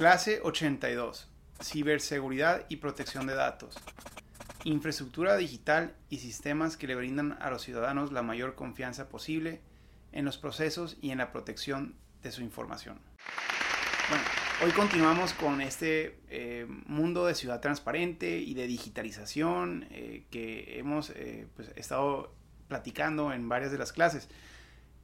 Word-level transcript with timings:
Clase 0.00 0.40
82. 0.42 1.28
Ciberseguridad 1.62 2.64
y 2.70 2.76
protección 2.76 3.26
de 3.26 3.34
datos. 3.34 3.76
Infraestructura 4.64 5.36
digital 5.36 5.94
y 6.08 6.20
sistemas 6.20 6.78
que 6.78 6.86
le 6.86 6.94
brindan 6.94 7.36
a 7.38 7.50
los 7.50 7.60
ciudadanos 7.60 8.10
la 8.10 8.22
mayor 8.22 8.54
confianza 8.54 9.10
posible 9.10 9.60
en 10.12 10.24
los 10.24 10.38
procesos 10.38 10.96
y 11.02 11.10
en 11.10 11.18
la 11.18 11.32
protección 11.32 11.96
de 12.22 12.32
su 12.32 12.40
información. 12.40 12.98
Bueno, 14.08 14.24
hoy 14.64 14.70
continuamos 14.70 15.34
con 15.34 15.60
este 15.60 16.18
eh, 16.30 16.64
mundo 16.86 17.26
de 17.26 17.34
ciudad 17.34 17.60
transparente 17.60 18.38
y 18.38 18.54
de 18.54 18.66
digitalización 18.66 19.86
eh, 19.90 20.24
que 20.30 20.78
hemos 20.78 21.10
eh, 21.10 21.46
pues, 21.54 21.72
estado 21.76 22.34
platicando 22.68 23.34
en 23.34 23.50
varias 23.50 23.70
de 23.70 23.76
las 23.76 23.92
clases. 23.92 24.30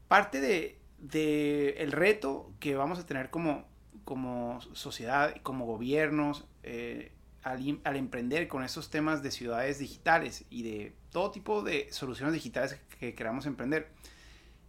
Parte 0.08 0.40
de, 0.40 0.80
de 0.96 1.82
el 1.82 1.92
reto 1.92 2.50
que 2.60 2.76
vamos 2.76 2.98
a 2.98 3.04
tener 3.04 3.28
como, 3.28 3.75
como 4.06 4.62
sociedad, 4.72 5.36
como 5.42 5.66
gobiernos, 5.66 6.46
eh, 6.62 7.12
al, 7.42 7.80
al, 7.84 7.96
emprender 7.96 8.48
con 8.48 8.64
esos 8.64 8.88
temas 8.88 9.22
de 9.22 9.30
ciudades 9.30 9.78
digitales 9.78 10.46
y 10.48 10.62
de 10.62 10.96
todo 11.10 11.30
tipo 11.30 11.62
de 11.62 11.92
soluciones 11.92 12.32
digitales 12.32 12.80
que 12.98 13.14
queramos 13.14 13.44
emprender, 13.44 13.90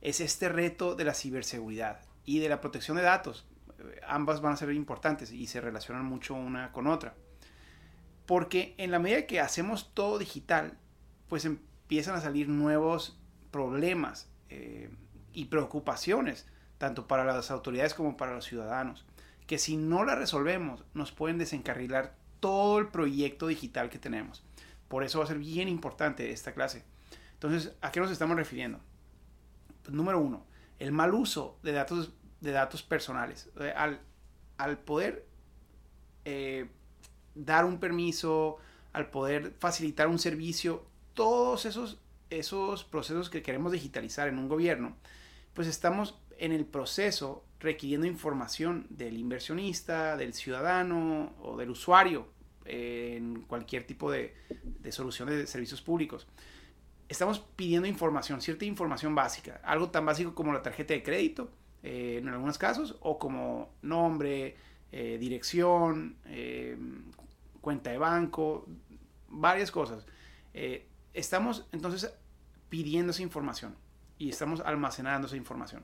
es 0.02 0.20
este 0.20 0.50
reto 0.50 0.96
de 0.96 1.06
la 1.06 1.14
ciberseguridad 1.14 2.02
y 2.26 2.40
de 2.40 2.50
la 2.50 2.60
protección 2.60 2.98
de 2.98 3.04
datos. 3.04 3.48
Ambas 4.06 4.42
van 4.42 4.54
a 4.54 4.58
ser 4.58 4.74
importantes 4.74 5.32
y 5.32 5.48
se 5.48 5.62
relacionan 5.62 6.04
mucho 6.04 6.36
una 6.36 6.74
con 6.74 6.88
otra. 6.88 7.16
Porque 8.26 8.76
en 8.78 8.92
la 8.92 9.00
medida 9.00 9.26
que 9.26 9.40
hacemos 9.40 9.94
todo 9.94 10.18
digital, 10.18 10.78
pues 11.30 11.46
empiezan 11.46 12.16
a 12.16 12.22
salir 12.22 12.50
nuevos 12.50 13.18
problemas. 13.52 14.28
Eh, 14.50 14.90
y 15.38 15.46
preocupaciones, 15.46 16.48
tanto 16.80 17.08
para 17.08 17.24
las 17.24 17.52
autoridades 17.52 17.94
como 17.94 18.18
para 18.18 18.34
los 18.34 18.46
ciudadanos, 18.46 19.06
que 19.48 19.58
si 19.58 19.78
no 19.78 20.04
la 20.04 20.16
resolvemos 20.16 20.84
nos 20.94 21.12
pueden 21.12 21.38
desencarrilar 21.38 22.16
todo 22.40 22.78
el 22.80 22.90
proyecto 22.90 23.48
digital 23.48 23.90
que 23.90 23.98
tenemos. 23.98 24.44
Por 24.88 25.04
eso 25.04 25.20
va 25.20 25.26
a 25.26 25.28
ser 25.28 25.40
bien 25.40 25.68
importante 25.68 26.32
esta 26.32 26.54
clase. 26.54 26.84
Entonces, 27.34 27.74
¿a 27.82 27.92
qué 27.92 28.00
nos 28.00 28.12
estamos 28.12 28.38
refiriendo? 28.38 28.80
Pues, 29.84 29.96
número 29.96 30.20
uno, 30.20 30.46
el 30.80 30.92
mal 30.92 31.14
uso 31.14 31.58
de 31.64 31.72
datos, 31.72 32.14
de 32.42 32.52
datos 32.52 32.84
personales. 32.84 33.50
Al, 33.76 34.02
al 34.58 34.78
poder 34.78 35.26
eh, 36.26 36.70
dar 37.36 37.66
un 37.66 37.80
permiso, 37.80 38.58
al 38.92 39.10
poder 39.10 39.54
facilitar 39.60 40.08
un 40.08 40.20
servicio, 40.20 40.86
todos 41.14 41.66
esos, 41.66 42.00
esos 42.30 42.84
procesos 42.84 43.30
que 43.30 43.42
queremos 43.42 43.72
digitalizar 43.72 44.28
en 44.28 44.38
un 44.38 44.50
gobierno, 44.50 44.96
pues 45.54 45.68
estamos 45.68 46.20
en 46.38 46.52
el 46.52 46.66
proceso 46.66 47.44
requiriendo 47.60 48.06
información 48.08 48.86
del 48.90 49.18
inversionista, 49.18 50.16
del 50.16 50.34
ciudadano 50.34 51.34
o 51.42 51.58
del 51.58 51.72
usuario 51.72 52.28
en 52.66 53.42
cualquier 53.42 53.86
tipo 53.86 54.12
de, 54.12 54.36
de 54.64 54.92
soluciones 54.92 55.36
de 55.36 55.48
servicios 55.48 55.82
públicos. 55.82 56.28
Estamos 57.10 57.40
pidiendo 57.40 57.88
información, 57.88 58.42
cierta 58.42 58.66
información 58.66 59.16
básica, 59.16 59.62
algo 59.64 59.90
tan 59.90 60.06
básico 60.06 60.36
como 60.36 60.52
la 60.52 60.62
tarjeta 60.62 60.94
de 60.94 61.04
crédito, 61.04 61.50
eh, 61.84 62.18
en 62.20 62.28
algunos 62.28 62.58
casos, 62.58 62.98
o 63.00 63.18
como 63.18 63.74
nombre, 63.82 64.58
eh, 64.92 65.18
dirección, 65.18 66.18
eh, 66.26 66.78
cuenta 67.62 67.92
de 67.92 67.98
banco, 67.98 68.68
varias 69.30 69.72
cosas. 69.72 70.06
Estamos 71.14 71.68
entonces 71.72 72.14
pidiendo 72.70 73.12
esa 73.12 73.22
información 73.22 73.76
y 74.18 74.30
estamos 74.30 74.60
almacenando 74.62 75.28
esa 75.28 75.38
información 75.38 75.84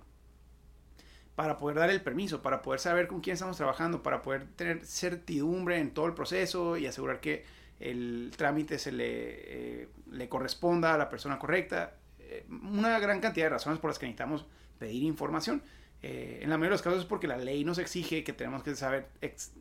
para 1.35 1.57
poder 1.57 1.77
dar 1.77 1.89
el 1.89 2.01
permiso, 2.01 2.41
para 2.41 2.61
poder 2.61 2.79
saber 2.79 3.07
con 3.07 3.21
quién 3.21 3.33
estamos 3.33 3.57
trabajando, 3.57 4.03
para 4.03 4.21
poder 4.21 4.45
tener 4.55 4.85
certidumbre 4.85 5.79
en 5.79 5.91
todo 5.91 6.05
el 6.05 6.13
proceso 6.13 6.77
y 6.77 6.85
asegurar 6.85 7.19
que 7.19 7.43
el 7.79 8.31
trámite 8.37 8.77
se 8.77 8.91
le, 8.91 9.83
eh, 9.83 10.29
corresponda 10.29 10.93
a 10.93 10.97
la 10.97 11.09
persona 11.09 11.39
correcta. 11.39 11.95
Eh, 12.19 12.45
una 12.49 12.99
gran 12.99 13.19
cantidad 13.19 13.47
de 13.47 13.49
razones 13.49 13.79
por 13.79 13.89
las 13.89 13.99
que 13.99 14.05
necesitamos 14.05 14.45
pedir 14.77 15.03
información. 15.03 15.63
Eh, 16.01 16.39
en 16.41 16.49
la 16.49 16.57
mayoría 16.57 16.71
de 16.71 16.75
los 16.75 16.81
casos 16.81 16.99
es 16.99 17.05
porque 17.05 17.27
la 17.27 17.37
ley 17.37 17.63
nos 17.63 17.77
exige 17.77 18.23
que 18.23 18.33
tenemos 18.33 18.61
que 18.61 18.75
saber 18.75 19.07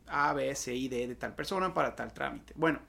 A, 0.07 0.33
B, 0.33 0.53
C 0.55 0.75
y 0.75 0.89
D 0.89 1.07
de 1.07 1.15
tal 1.15 1.33
persona 1.33 1.73
para 1.73 1.95
tal 1.95 2.13
trámite. 2.13 2.53
Bueno, 2.55 2.79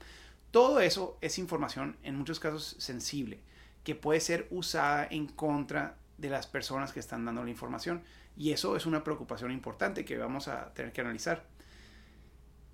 todo 0.51 0.81
eso 0.81 1.19
es 1.21 1.39
información 1.39 1.97
en 2.03 2.17
muchos 2.17 2.39
casos 2.39 2.77
sensible 2.79 3.41
que 3.85 3.95
puede 3.95 4.21
ser 4.21 4.47
usada 4.51 5.07
en 5.11 5.27
contra 5.27 5.97
de 6.19 6.31
las 6.31 6.47
personas 6.47 6.93
que 6.93 7.01
están 7.01 7.25
dando 7.25 7.45
la 7.45 7.51
información. 7.51 8.03
Y 8.37 8.53
eso 8.53 8.77
es 8.77 8.87
una 8.87 9.05
preocupación 9.05 9.53
importante 9.53 10.05
que 10.05 10.19
vamos 10.19 10.49
a 10.49 10.73
tener 10.75 10.93
que 10.93 11.01
analizar. 11.01 11.45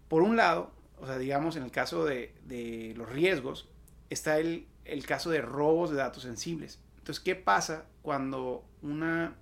Por 0.08 0.22
un 0.22 0.36
lado, 0.36 0.72
o 0.98 1.06
sea, 1.06 1.18
digamos, 1.18 1.56
en 1.56 1.62
el 1.62 1.70
caso 1.70 2.04
de, 2.04 2.34
de 2.44 2.94
los 2.96 3.08
riesgos, 3.08 3.68
está 4.08 4.38
el, 4.38 4.66
el, 4.84 5.06
caso 5.06 5.30
de 5.30 5.42
robos 5.42 5.90
de 5.90 5.96
datos 5.96 6.22
sensibles. 6.22 6.80
Entonces, 6.98 7.22
¿qué 7.22 7.34
pasa 7.36 7.86
cuando 8.02 8.64
una, 8.82 9.36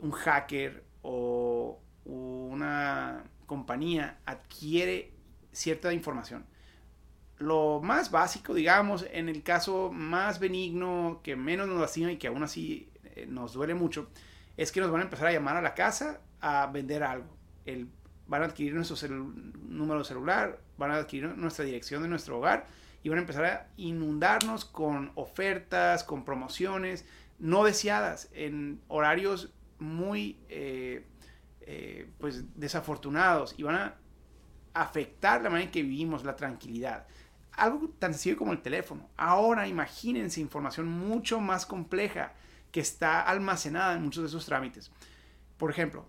un 0.00 0.10
hacker 0.12 0.84
o 1.02 1.80
una 2.04 3.24
compañía 3.46 4.18
adquiere 4.24 5.12
cierta 5.52 5.92
información? 5.92 6.46
lo 7.38 7.80
más 7.82 8.10
básico, 8.10 8.54
digamos, 8.54 9.06
en 9.12 9.28
el 9.28 9.42
caso 9.42 9.90
más 9.92 10.38
benigno, 10.38 11.20
que 11.22 11.36
menos 11.36 11.68
nos 11.68 11.80
lastima 11.80 12.12
y 12.12 12.16
que 12.16 12.28
aún 12.28 12.42
así 12.42 12.90
eh, 13.04 13.26
nos 13.28 13.52
duele 13.52 13.74
mucho, 13.74 14.08
es 14.56 14.72
que 14.72 14.80
nos 14.80 14.90
van 14.90 15.02
a 15.02 15.04
empezar 15.04 15.26
a 15.28 15.32
llamar 15.32 15.56
a 15.56 15.62
la 15.62 15.74
casa 15.74 16.20
a 16.40 16.66
vender 16.66 17.02
algo. 17.02 17.36
El, 17.64 17.88
van 18.26 18.42
a 18.42 18.46
adquirir 18.46 18.74
nuestro 18.74 18.96
celu 18.96 19.32
número 19.68 20.02
celular, 20.04 20.60
van 20.78 20.90
a 20.90 20.96
adquirir 20.96 21.36
nuestra 21.36 21.64
dirección 21.64 22.02
de 22.02 22.08
nuestro 22.08 22.38
hogar 22.38 22.66
y 23.02 23.08
van 23.08 23.18
a 23.18 23.20
empezar 23.20 23.44
a 23.44 23.68
inundarnos 23.76 24.64
con 24.64 25.12
ofertas, 25.14 26.04
con 26.04 26.24
promociones 26.24 27.04
no 27.38 27.64
deseadas 27.64 28.30
en 28.32 28.80
horarios 28.88 29.52
muy 29.78 30.38
eh, 30.48 31.06
eh, 31.60 32.08
pues 32.18 32.44
desafortunados 32.58 33.54
y 33.58 33.62
van 33.62 33.76
a 33.76 33.94
afectar 34.72 35.42
la 35.42 35.50
manera 35.50 35.66
en 35.66 35.70
que 35.70 35.82
vivimos, 35.82 36.24
la 36.24 36.34
tranquilidad 36.34 37.06
algo 37.56 37.88
tan 37.98 38.12
sencillo 38.12 38.36
como 38.36 38.52
el 38.52 38.60
teléfono. 38.60 39.08
Ahora 39.16 39.66
imagínense 39.66 40.40
información 40.40 40.86
mucho 40.86 41.40
más 41.40 41.66
compleja 41.66 42.32
que 42.76 42.80
está 42.80 43.22
almacenada 43.22 43.94
en 43.94 44.02
muchos 44.02 44.22
de 44.22 44.28
esos 44.28 44.44
trámites. 44.44 44.90
Por 45.56 45.70
ejemplo, 45.70 46.04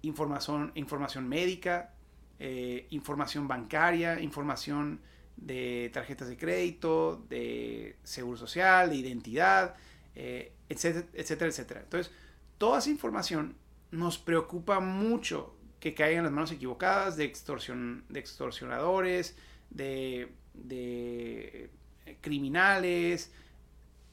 información, 0.00 0.72
información 0.74 1.28
médica, 1.28 1.92
eh, 2.38 2.86
información 2.88 3.46
bancaria, 3.46 4.18
información 4.22 5.02
de 5.36 5.90
tarjetas 5.92 6.28
de 6.28 6.38
crédito, 6.38 7.26
de 7.28 7.98
seguro 8.04 8.38
social, 8.38 8.88
de 8.88 8.96
identidad, 8.96 9.74
eh, 10.14 10.54
etcétera, 10.70 11.06
etcétera, 11.12 11.50
etcétera. 11.50 11.80
Entonces, 11.82 12.10
toda 12.56 12.78
esa 12.78 12.88
información 12.88 13.54
nos 13.90 14.16
preocupa 14.16 14.80
mucho 14.80 15.54
que 15.78 15.92
caiga 15.92 16.20
en 16.20 16.24
las 16.24 16.32
manos 16.32 16.52
equivocadas 16.52 17.18
de, 17.18 17.24
de 17.24 18.18
extorsionadores, 18.18 19.36
de, 19.68 20.32
de 20.54 21.68
criminales, 22.22 23.30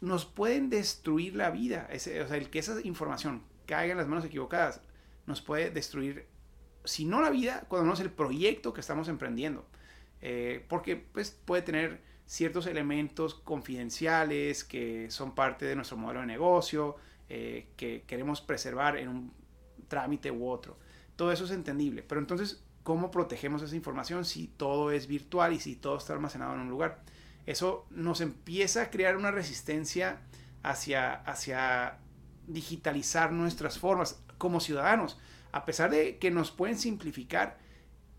nos 0.01 0.25
pueden 0.25 0.69
destruir 0.69 1.35
la 1.35 1.49
vida. 1.49 1.87
Ese, 1.91 2.21
o 2.21 2.27
sea, 2.27 2.37
el 2.37 2.49
que 2.49 2.59
esa 2.59 2.79
información 2.83 3.43
caiga 3.65 3.91
en 3.91 3.97
las 3.97 4.07
manos 4.07 4.25
equivocadas 4.25 4.81
nos 5.25 5.41
puede 5.41 5.69
destruir, 5.69 6.27
si 6.85 7.05
no 7.05 7.21
la 7.21 7.29
vida, 7.29 7.65
cuando 7.67 7.85
menos 7.85 7.99
el 7.99 8.11
proyecto 8.11 8.73
que 8.73 8.81
estamos 8.81 9.07
emprendiendo. 9.09 9.67
Eh, 10.21 10.65
porque 10.69 10.95
pues, 10.95 11.31
puede 11.31 11.61
tener 11.61 12.01
ciertos 12.25 12.67
elementos 12.67 13.35
confidenciales 13.35 14.63
que 14.63 15.09
son 15.11 15.35
parte 15.35 15.65
de 15.65 15.75
nuestro 15.75 15.97
modelo 15.97 16.21
de 16.21 16.27
negocio, 16.27 16.95
eh, 17.29 17.67
que 17.75 18.03
queremos 18.07 18.41
preservar 18.41 18.97
en 18.97 19.09
un 19.09 19.33
trámite 19.87 20.31
u 20.31 20.47
otro. 20.47 20.77
Todo 21.15 21.31
eso 21.31 21.45
es 21.45 21.51
entendible. 21.51 22.03
Pero 22.03 22.21
entonces 22.21 22.63
cómo 22.83 23.11
protegemos 23.11 23.61
esa 23.61 23.75
información 23.75 24.23
si 24.23 24.47
todo 24.47 24.91
es 24.91 25.07
virtual 25.07 25.51
y 25.51 25.59
si 25.59 25.75
todo 25.75 25.97
está 25.97 26.13
almacenado 26.13 26.53
en 26.53 26.61
un 26.61 26.69
lugar. 26.69 27.01
Eso 27.47 27.87
nos 27.89 28.21
empieza 28.21 28.83
a 28.83 28.89
crear 28.91 29.17
una 29.17 29.31
resistencia 29.31 30.19
hacia, 30.61 31.13
hacia 31.13 31.97
digitalizar 32.45 33.31
nuestras 33.31 33.79
formas 33.79 34.21
como 34.37 34.59
ciudadanos. 34.59 35.17
A 35.51 35.65
pesar 35.65 35.89
de 35.89 36.19
que 36.19 36.29
nos 36.29 36.51
pueden 36.51 36.77
simplificar 36.77 37.57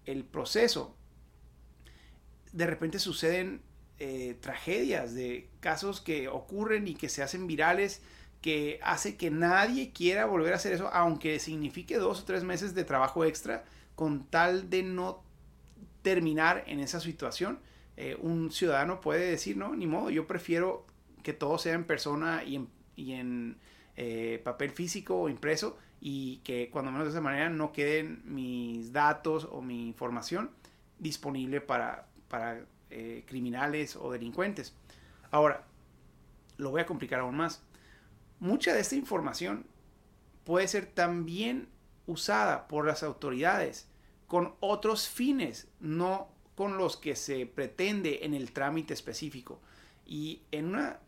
el 0.07 0.25
proceso, 0.25 0.97
de 2.53 2.67
repente 2.67 2.99
suceden 2.99 3.63
eh, 4.01 4.37
tragedias 4.41 5.15
de 5.15 5.49
casos 5.61 6.01
que 6.01 6.29
ocurren 6.29 6.89
y 6.89 6.95
que 6.95 7.09
se 7.09 7.23
hacen 7.23 7.47
virales 7.47 8.03
que 8.41 8.79
hace 8.83 9.17
que 9.17 9.31
nadie 9.31 9.93
quiera 9.93 10.25
volver 10.27 10.53
a 10.53 10.57
hacer 10.57 10.73
eso, 10.73 10.89
aunque 10.93 11.39
signifique 11.39 11.99
dos 11.99 12.21
o 12.21 12.25
tres 12.25 12.45
meses 12.45 12.75
de 12.75 12.85
trabajo 12.85 13.25
extra 13.25 13.65
con 13.95 14.25
tal 14.25 14.71
de 14.71 14.85
no 14.85 15.25
terminar 16.03 16.65
en 16.69 16.81
esa 16.81 17.01
situación, 17.01 17.59
eh, 18.01 18.17
un 18.21 18.53
ciudadano 18.53 19.01
puede 19.01 19.29
decir, 19.29 19.57
no, 19.57 19.75
ni 19.75 19.89
modo, 19.89 20.09
yo 20.09 20.29
prefiero 20.29 20.87
que 21.25 21.33
todo 21.33 21.59
sea 21.59 21.75
en 21.75 21.83
persona 21.83 22.45
y 22.45 22.55
en, 22.55 22.69
y 22.95 23.15
en 23.15 23.59
eh, 23.97 24.41
papel 24.45 24.71
físico 24.71 25.21
o 25.23 25.29
impreso 25.29 25.77
y 26.01 26.37
que 26.45 26.71
cuando 26.71 26.93
menos 26.93 27.09
de 27.09 27.11
esa 27.11 27.21
manera 27.21 27.51
no 27.51 27.73
queden 27.73 28.23
mis 28.25 28.93
datos 28.93 29.49
o 29.51 29.63
mi 29.63 29.89
información 29.89 30.53
disponible 31.01 31.61
para, 31.61 32.07
para 32.29 32.65
eh, 32.91 33.25
criminales 33.27 33.97
o 33.97 34.13
delincuentes. 34.13 34.77
Ahora, 35.33 35.67
lo 36.57 36.71
voy 36.71 36.83
a 36.83 36.87
complicar 36.87 37.19
aún 37.19 37.37
más. 37.37 37.65
Mucha 38.39 38.75
de 38.75 38.81
esta 38.81 38.95
información 38.95 39.67
puede 40.45 40.69
ser 40.69 40.87
también 40.87 41.69
usada 42.07 42.69
por 42.69 42.87
las 42.87 43.03
autoridades 43.03 43.89
con 44.29 44.55
otros 44.61 45.09
fines, 45.09 45.67
no 45.81 46.38
con 46.59 46.77
los 46.77 46.97
que 46.97 47.15
se 47.15 47.47
pretende 47.47 48.25
en 48.25 48.35
el 48.35 48.51
trámite 48.51 48.93
específico. 48.93 49.61
Y 50.05 50.43
en 50.51 50.67
una 50.67 50.99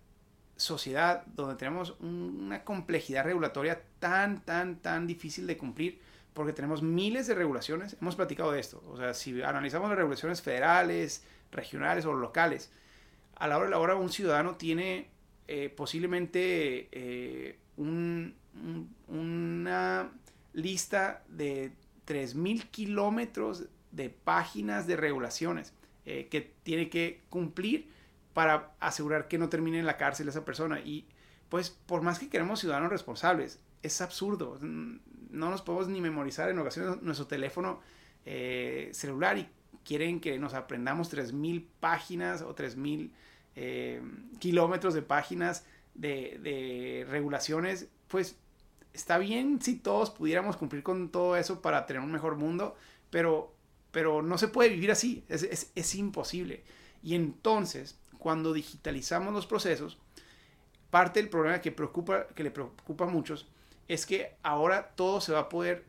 sociedad 0.54 1.26
donde 1.26 1.56
tenemos 1.56 1.96
una 1.98 2.62
complejidad 2.62 3.24
regulatoria 3.24 3.82
tan, 3.98 4.44
tan, 4.44 4.76
tan 4.76 5.08
difícil 5.08 5.48
de 5.48 5.56
cumplir, 5.56 5.98
porque 6.34 6.52
tenemos 6.52 6.82
miles 6.82 7.26
de 7.26 7.34
regulaciones, 7.34 7.96
hemos 8.00 8.14
platicado 8.14 8.52
de 8.52 8.60
esto, 8.60 8.80
o 8.86 8.96
sea, 8.96 9.12
si 9.12 9.42
analizamos 9.42 9.88
las 9.88 9.98
regulaciones 9.98 10.40
federales, 10.40 11.24
regionales 11.50 12.06
o 12.06 12.12
locales, 12.12 12.70
a 13.34 13.48
la 13.48 13.56
hora 13.56 13.64
de 13.64 13.70
la 13.72 13.80
hora 13.80 13.96
un 13.96 14.12
ciudadano 14.12 14.54
tiene 14.54 15.08
eh, 15.48 15.68
posiblemente 15.68 16.88
eh, 16.92 17.58
una 19.08 20.12
lista 20.52 21.24
de 21.26 21.72
3.000 22.06 22.70
kilómetros 22.70 23.66
de 23.92 24.10
páginas 24.10 24.86
de 24.86 24.96
regulaciones 24.96 25.72
eh, 26.06 26.28
que 26.30 26.40
tiene 26.62 26.88
que 26.88 27.22
cumplir 27.28 27.90
para 28.32 28.72
asegurar 28.80 29.28
que 29.28 29.38
no 29.38 29.48
termine 29.48 29.78
en 29.78 29.86
la 29.86 29.96
cárcel 29.96 30.28
esa 30.28 30.44
persona. 30.44 30.80
Y 30.80 31.06
pues 31.48 31.70
por 31.70 32.02
más 32.02 32.18
que 32.18 32.28
queremos 32.28 32.60
ciudadanos 32.60 32.90
responsables, 32.90 33.60
es 33.82 34.00
absurdo. 34.00 34.58
No 34.60 35.50
nos 35.50 35.62
podemos 35.62 35.88
ni 35.88 36.00
memorizar 36.00 36.48
en 36.48 36.58
ocasiones 36.58 37.02
nuestro 37.02 37.26
teléfono 37.26 37.80
eh, 38.24 38.90
celular 38.92 39.38
y 39.38 39.48
quieren 39.84 40.20
que 40.20 40.38
nos 40.38 40.54
aprendamos 40.54 41.12
3.000 41.12 41.66
páginas 41.80 42.42
o 42.42 42.54
3.000 42.54 43.10
eh, 43.56 44.02
kilómetros 44.38 44.94
de 44.94 45.02
páginas 45.02 45.64
de, 45.94 46.38
de 46.42 47.06
regulaciones. 47.08 47.88
Pues 48.08 48.36
está 48.92 49.18
bien 49.18 49.60
si 49.60 49.76
todos 49.76 50.10
pudiéramos 50.10 50.56
cumplir 50.56 50.82
con 50.82 51.10
todo 51.10 51.36
eso 51.36 51.62
para 51.62 51.86
tener 51.86 52.02
un 52.02 52.12
mejor 52.12 52.36
mundo, 52.36 52.76
pero, 53.10 53.54
pero 53.90 54.22
no 54.22 54.38
se 54.38 54.48
puede 54.48 54.70
vivir 54.70 54.90
así, 54.90 55.24
es, 55.28 55.70
es, 55.74 55.94
imposible. 55.94 56.64
Y 57.02 57.14
entonces 57.14 57.98
cuando 58.18 58.52
digitalizamos 58.52 59.32
los 59.32 59.46
procesos, 59.46 59.98
parte 60.90 61.20
del 61.20 61.30
problema 61.30 61.60
que, 61.60 61.72
preocupa, 61.72 62.26
que 62.28 62.44
le 62.44 62.50
preocupa 62.50 63.04
a 63.04 63.08
muchos 63.08 63.48
es 63.88 64.06
que 64.06 64.36
ahora 64.42 64.90
todo 64.94 65.20
se 65.20 65.32
va 65.32 65.40
a 65.40 65.48
poder 65.48 65.84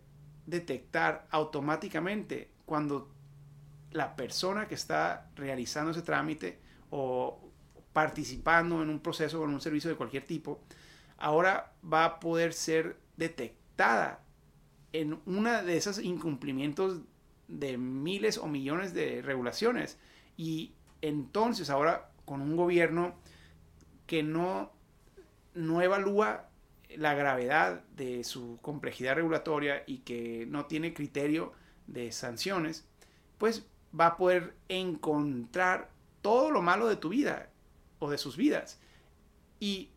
detectar 0.47 1.27
automáticamente 1.29 2.49
cuando 2.65 3.11
la 3.91 4.15
persona 4.15 4.67
que 4.67 4.75
está 4.75 5.29
realizando 5.35 5.91
ese 5.91 6.01
trámite 6.01 6.59
o 6.89 7.39
participando 7.93 8.81
en 8.81 8.89
un 8.89 9.01
proceso 9.01 9.41
o 9.41 9.43
en 9.43 9.53
un 9.53 9.61
servicio 9.61 9.89
de 9.89 9.97
cualquier 9.97 10.25
tipo, 10.25 10.61
ahora 11.17 11.73
va 11.83 12.05
a 12.05 12.19
poder 12.19 12.53
ser 12.53 12.97
detectada 13.17 14.23
en 14.93 15.19
una 15.25 15.61
de 15.61 15.77
esos 15.77 15.99
incumplimientos 15.99 17.01
de 17.51 17.77
miles 17.77 18.37
o 18.37 18.47
millones 18.47 18.93
de 18.93 19.21
regulaciones. 19.21 19.97
Y 20.37 20.73
entonces 21.01 21.69
ahora 21.69 22.09
con 22.25 22.41
un 22.41 22.55
gobierno 22.55 23.15
que 24.07 24.23
no, 24.23 24.71
no 25.53 25.81
evalúa 25.81 26.47
la 26.95 27.13
gravedad 27.13 27.83
de 27.95 28.23
su 28.23 28.59
complejidad 28.61 29.15
regulatoria 29.15 29.83
y 29.85 29.99
que 29.99 30.45
no 30.47 30.65
tiene 30.65 30.93
criterio 30.93 31.53
de 31.87 32.11
sanciones, 32.11 32.85
pues 33.37 33.65
va 33.97 34.07
a 34.07 34.17
poder 34.17 34.55
encontrar 34.69 35.89
todo 36.21 36.51
lo 36.51 36.61
malo 36.61 36.87
de 36.87 36.95
tu 36.95 37.09
vida 37.09 37.49
o 37.99 38.09
de 38.09 38.17
sus 38.17 38.37
vidas. 38.37 38.79
Y 39.59 39.89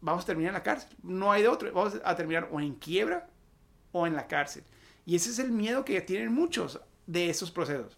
vamos 0.00 0.24
a 0.24 0.26
terminar 0.26 0.50
en 0.50 0.54
la 0.54 0.62
cárcel. 0.62 0.96
No 1.02 1.32
hay 1.32 1.42
de 1.42 1.48
otro. 1.48 1.72
Vamos 1.72 2.00
a 2.04 2.16
terminar 2.16 2.48
o 2.50 2.60
en 2.60 2.74
quiebra 2.74 3.28
o 3.92 4.06
en 4.06 4.14
la 4.14 4.26
cárcel. 4.26 4.64
Y 5.08 5.16
ese 5.16 5.30
es 5.30 5.38
el 5.38 5.52
miedo 5.52 5.86
que 5.86 6.02
tienen 6.02 6.34
muchos 6.34 6.80
de 7.06 7.30
esos 7.30 7.50
procesos. 7.50 7.96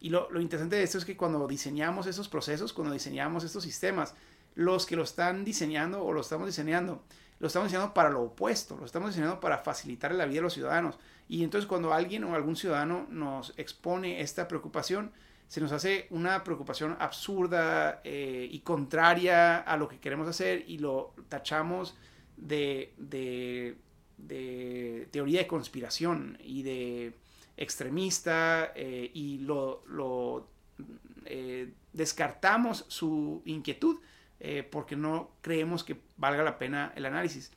Y 0.00 0.10
lo, 0.10 0.28
interesante 0.40 0.74
de 0.74 0.82
esto 0.82 0.98
es 0.98 1.04
que 1.04 1.16
cuando 1.16 1.46
diseñamos 1.46 2.08
esos 2.08 2.28
procesos, 2.28 2.72
cuando 2.72 2.92
diseñamos 2.92 3.44
estos 3.44 3.62
sistemas, 3.62 4.16
los 4.56 4.86
que 4.86 4.96
lo 4.96 5.04
están 5.04 5.44
diseñando 5.44 6.04
o 6.04 6.12
lo 6.12 6.20
estamos 6.20 6.48
diseñando, 6.48 7.04
lo 7.38 7.46
estamos 7.46 7.68
diseñando 7.68 7.94
para 7.94 8.10
lo 8.10 8.22
opuesto, 8.22 8.76
lo 8.76 8.86
estamos 8.86 9.10
diseñando 9.10 9.38
para 9.38 9.58
facilitar 9.58 10.12
la 10.16 10.24
vida 10.26 10.38
de 10.38 10.42
los 10.42 10.54
ciudadanos. 10.54 10.98
Y 11.28 11.44
entonces 11.44 11.68
cuando 11.68 11.94
alguien 11.94 12.24
o 12.24 12.34
algún 12.34 12.56
ciudadano 12.56 13.06
nos 13.08 13.56
expone 13.56 14.20
esta 14.20 14.48
preocupación, 14.48 15.12
se 15.46 15.60
nos 15.60 15.70
hace 15.70 16.08
una 16.10 16.42
preocupación 16.42 16.96
absurda 16.98 18.00
eh, 18.02 18.48
y 18.50 18.58
contraria 18.62 19.58
a 19.58 19.76
lo 19.76 19.86
que 19.86 20.00
queremos 20.00 20.26
hacer 20.26 20.64
y 20.66 20.78
lo 20.78 21.14
tachamos 21.28 21.96
de, 22.36 22.94
de, 22.98 23.76
de 24.16 25.08
teoría 25.10 25.40
de 25.40 25.46
conspiración 25.46 26.38
y 26.42 26.62
de 26.62 27.14
extremista 27.56 28.72
eh, 28.74 29.10
y 29.14 29.38
lo, 29.38 30.48
eh, 31.24 31.72
descartamos 31.92 32.84
su 32.88 33.42
inquietud 33.44 33.98
eh, 34.40 34.62
porque 34.62 34.96
no 34.96 35.30
creemos 35.40 35.84
que 35.84 36.00
valga 36.16 36.42
la 36.42 36.58
pena 36.58 36.92
el 36.96 37.06
análisis. 37.06 37.52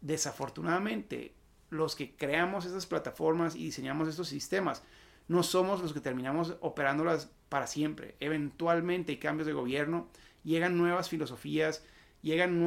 Desafortunadamente, 0.00 1.34
los 1.70 1.94
que 1.94 2.14
creamos 2.16 2.64
estas 2.64 2.86
plataformas 2.86 3.54
y 3.54 3.64
diseñamos 3.64 4.08
estos 4.08 4.28
sistemas, 4.28 4.82
no 5.28 5.42
somos 5.42 5.80
los 5.80 5.92
que 5.92 6.00
terminamos 6.00 6.56
operándolas 6.60 7.30
para 7.48 7.66
siempre. 7.66 8.16
Eventualmente 8.20 9.12
hay 9.12 9.18
cambios 9.18 9.46
de 9.46 9.52
gobierno, 9.52 10.08
llegan 10.42 10.76
nuevas 10.76 11.08
filosofías, 11.08 11.84
llegan 12.22 12.60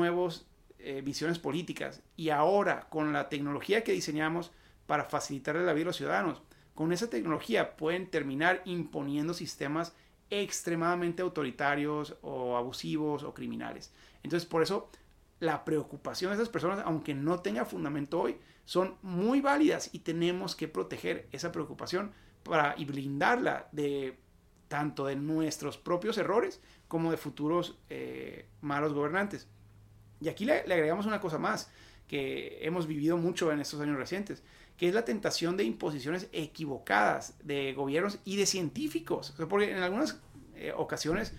nuevas 0.85 1.05
visiones 1.05 1.39
políticas 1.39 2.01
y 2.15 2.29
ahora 2.29 2.87
con 2.89 3.13
la 3.13 3.29
tecnología 3.29 3.83
que 3.83 3.91
diseñamos 3.91 4.51
para 4.85 5.05
facilitarle 5.05 5.65
la 5.65 5.73
vida 5.73 5.85
a 5.85 5.87
los 5.87 5.97
ciudadanos, 5.97 6.41
con 6.73 6.91
esa 6.91 7.09
tecnología 7.09 7.75
pueden 7.75 8.09
terminar 8.09 8.61
imponiendo 8.65 9.33
sistemas 9.33 9.93
extremadamente 10.29 11.21
autoritarios 11.21 12.17
o 12.21 12.57
abusivos 12.57 13.23
o 13.23 13.33
criminales. 13.33 13.93
Entonces, 14.23 14.47
por 14.47 14.61
eso 14.61 14.89
la 15.39 15.65
preocupación 15.65 16.31
de 16.31 16.35
esas 16.35 16.49
personas, 16.49 16.81
aunque 16.85 17.13
no 17.13 17.39
tenga 17.39 17.65
fundamento 17.65 18.21
hoy, 18.21 18.37
son 18.65 18.95
muy 19.01 19.41
válidas 19.41 19.89
y 19.93 19.99
tenemos 19.99 20.55
que 20.55 20.67
proteger 20.67 21.27
esa 21.31 21.51
preocupación 21.51 22.11
para 22.43 22.75
y 22.77 22.85
blindarla 22.85 23.67
de 23.71 24.17
tanto 24.67 25.05
de 25.05 25.15
nuestros 25.15 25.77
propios 25.77 26.17
errores 26.17 26.61
como 26.87 27.11
de 27.11 27.17
futuros 27.17 27.77
eh, 27.89 28.47
malos 28.61 28.93
gobernantes. 28.93 29.47
Y 30.21 30.29
aquí 30.29 30.45
le, 30.45 30.65
le 30.67 30.73
agregamos 30.73 31.05
una 31.05 31.19
cosa 31.19 31.37
más 31.37 31.69
que 32.07 32.59
hemos 32.61 32.87
vivido 32.87 33.17
mucho 33.17 33.51
en 33.51 33.59
estos 33.59 33.81
años 33.81 33.97
recientes 33.97 34.43
que 34.77 34.87
es 34.89 34.93
la 34.93 35.05
tentación 35.05 35.57
de 35.57 35.63
imposiciones 35.63 36.27
equivocadas 36.31 37.35
de 37.43 37.73
gobiernos 37.73 38.19
y 38.25 38.35
de 38.35 38.45
científicos. 38.45 39.33
porque 39.49 39.71
en 39.71 39.77
algunas 39.77 40.19
eh, 40.55 40.73
ocasiones 40.75 41.33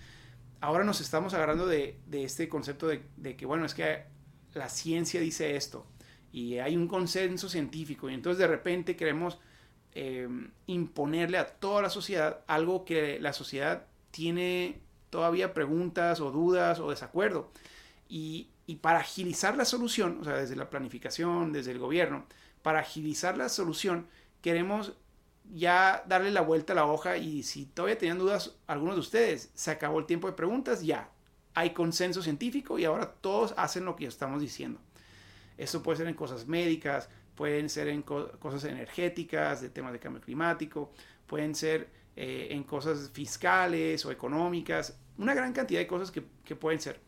ahora 0.59 0.83
nos 0.83 1.01
estamos 1.01 1.33
agarrando 1.33 1.67
de, 1.67 1.99
este 2.11 2.49
concepto 2.49 2.87
de, 2.87 3.35
que, 3.35 3.45
bueno, 3.45 3.65
es 3.65 3.73
que 3.73 4.05
la 4.53 4.69
ciencia 4.69 5.21
dice 5.21 5.55
esto 5.55 5.85
y 6.31 6.57
hay 6.57 6.75
un 6.75 6.87
consenso 6.87 7.47
científico 7.47 8.09
y 8.09 8.15
entonces 8.15 8.39
de 8.39 8.47
repente 8.47 8.95
queremos 8.95 9.39
eh, 9.93 10.27
imponerle 10.65 11.37
a 11.37 11.47
toda 11.47 11.83
la 11.83 11.89
sociedad 11.89 12.41
algo 12.47 12.85
que 12.85 13.19
la 13.19 13.33
sociedad 13.33 13.85
tiene 14.09 14.81
todavía 15.11 15.53
preguntas 15.53 16.19
o 16.21 16.31
dudas 16.31 16.79
o 16.79 16.89
desacuerdo. 16.89 17.51
Y, 18.09 18.49
y 18.67 18.75
para 18.75 18.99
agilizar 18.99 19.57
la 19.57 19.65
solución, 19.65 20.19
o 20.21 20.23
sea, 20.23 20.33
desde 20.33 20.55
la 20.55 20.69
planificación, 20.69 21.53
desde 21.53 21.71
el 21.71 21.79
gobierno, 21.79 22.25
para 22.61 22.81
agilizar 22.81 23.37
la 23.37 23.49
solución, 23.49 24.07
queremos 24.41 24.93
ya 25.53 26.03
darle 26.07 26.31
la 26.31 26.41
vuelta 26.41 26.73
a 26.73 26.75
la 26.75 26.85
hoja 26.85 27.17
y 27.17 27.43
si 27.43 27.65
todavía 27.65 27.97
tenían 27.97 28.19
dudas 28.19 28.57
algunos 28.67 28.95
de 28.95 28.99
ustedes, 28.99 29.51
se 29.53 29.71
acabó 29.71 29.99
el 29.99 30.05
tiempo 30.05 30.27
de 30.27 30.33
preguntas, 30.33 30.83
ya 30.83 31.09
hay 31.53 31.71
consenso 31.71 32.21
científico 32.21 32.77
y 32.77 32.83
ahora 32.83 33.13
todos 33.13 33.53
hacen 33.57 33.85
lo 33.85 33.95
que 33.95 34.05
estamos 34.05 34.41
diciendo. 34.41 34.79
Esto 35.57 35.81
puede 35.81 35.97
ser 35.97 36.07
en 36.07 36.13
cosas 36.13 36.45
médicas, 36.45 37.09
pueden 37.35 37.69
ser 37.69 37.87
en 37.87 38.01
cosas 38.01 38.65
energéticas, 38.65 39.61
de 39.61 39.69
temas 39.69 39.93
de 39.93 39.99
cambio 39.99 40.21
climático, 40.21 40.91
pueden 41.25 41.55
ser 41.55 41.89
eh, 42.15 42.49
en 42.51 42.63
cosas 42.63 43.09
fiscales 43.11 44.05
o 44.05 44.11
económicas, 44.11 44.99
una 45.17 45.33
gran 45.33 45.53
cantidad 45.53 45.79
de 45.79 45.87
cosas 45.87 46.11
que, 46.11 46.21
pueden 46.55 46.79
ser. 46.79 46.99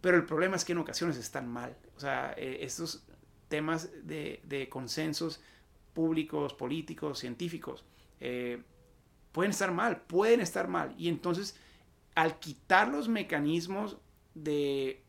Pero 0.00 0.16
el 0.16 0.24
problema 0.24 0.56
es 0.56 0.64
que 0.64 0.72
en 0.72 0.78
ocasiones 0.78 1.16
están 1.16 1.48
mal. 1.48 1.76
O 1.96 2.00
sea, 2.00 2.34
eh, 2.36 2.58
estos 2.60 3.04
temas 3.48 3.90
de, 4.02 4.68
consensos 4.70 5.40
públicos, 5.94 6.54
políticos, 6.54 7.18
científicos, 7.18 7.84
eh, 8.20 8.62
pueden 9.32 9.50
estar 9.50 9.72
mal, 9.72 10.02
pueden 10.02 10.40
estar 10.40 10.68
mal. 10.68 10.94
Y 10.96 11.08
entonces, 11.08 11.56
al 12.14 12.38
quitar 12.38 12.88
los 12.88 13.08
mecanismos 13.08 13.98
de, 14.34 15.02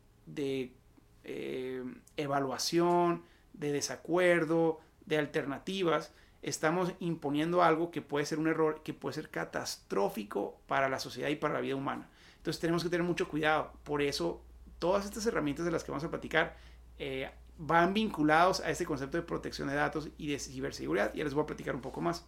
eh, 1.24 1.84
evaluación, 2.17 3.24
de 3.53 3.72
desacuerdo, 3.72 4.79
de 5.05 5.17
alternativas, 5.17 6.13
estamos 6.41 6.93
imponiendo 7.00 7.62
algo 7.62 7.91
que 7.91 8.01
puede 8.01 8.25
ser 8.25 8.39
un 8.39 8.48
error, 8.48 8.81
que 8.84 8.93
puede 8.93 9.15
ser 9.15 9.29
catastrófico 9.29 10.60
para 10.67 10.89
la 10.89 11.00
sociedad 11.00 11.29
y 11.29 11.36
para 11.36 11.55
la 11.55 11.62
vida 11.62 11.75
humana. 11.75 12.10
Entonces 12.38 12.60
tenemos 12.62 12.84
que 12.84 12.89
tener 12.89 13.05
mucho 13.05 13.27
cuidado. 13.27 13.74
Por 13.84 14.01
eso 14.01 14.41
todas 14.79 15.05
estas 15.05 15.25
herramientas 15.25 15.65
de 15.65 15.71
las 15.71 15.83
que 15.83 15.91
vamos 15.91 16.03
a 16.03 16.09
platicar 16.09 16.55
eh, 16.98 17.29
van 17.57 17.93
vinculados 17.93 18.62
a 18.62 18.69
este 18.69 18.86
concepto 18.86 19.17
de 19.17 19.24
protección 19.24 19.67
de 19.67 19.75
datos 19.75 20.09
y 20.17 20.31
de 20.31 20.39
ciberseguridad. 20.39 21.13
Ya 21.13 21.25
les 21.25 21.33
voy 21.33 21.43
a 21.43 21.45
platicar 21.45 21.75
un 21.75 21.81
poco 21.81 22.01
más. 22.01 22.25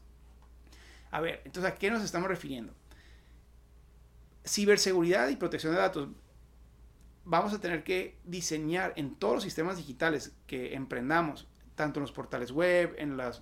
A 1.09 1.21
ver, 1.21 1.41
entonces, 1.45 1.71
¿a 1.71 1.75
qué 1.75 1.89
nos 1.89 2.03
estamos 2.03 2.27
refiriendo? 2.27 2.73
Ciberseguridad 4.45 5.29
y 5.29 5.37
protección 5.37 5.73
de 5.73 5.79
datos. 5.79 6.09
Vamos 7.23 7.53
a 7.53 7.61
tener 7.61 7.83
que 7.83 8.17
diseñar 8.25 8.93
en 8.95 9.15
todos 9.15 9.35
los 9.35 9.43
sistemas 9.43 9.77
digitales 9.77 10.33
que 10.47 10.73
emprendamos, 10.73 11.47
tanto 11.75 11.99
en 11.99 12.01
los 12.01 12.11
portales 12.11 12.51
web, 12.51 12.95
en 12.97 13.15
las, 13.15 13.41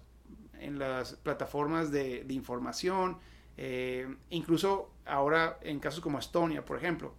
en 0.60 0.78
las 0.78 1.14
plataformas 1.14 1.92
de, 1.92 2.26
información, 2.30 3.18
eh, 3.58 4.16
incluso 4.30 4.92
ahora 5.06 5.58
en 5.62 5.80
casos 5.80 6.02
como 6.02 6.20
Estonia, 6.20 6.66
por 6.66 6.78
ejemplo, 6.78 7.16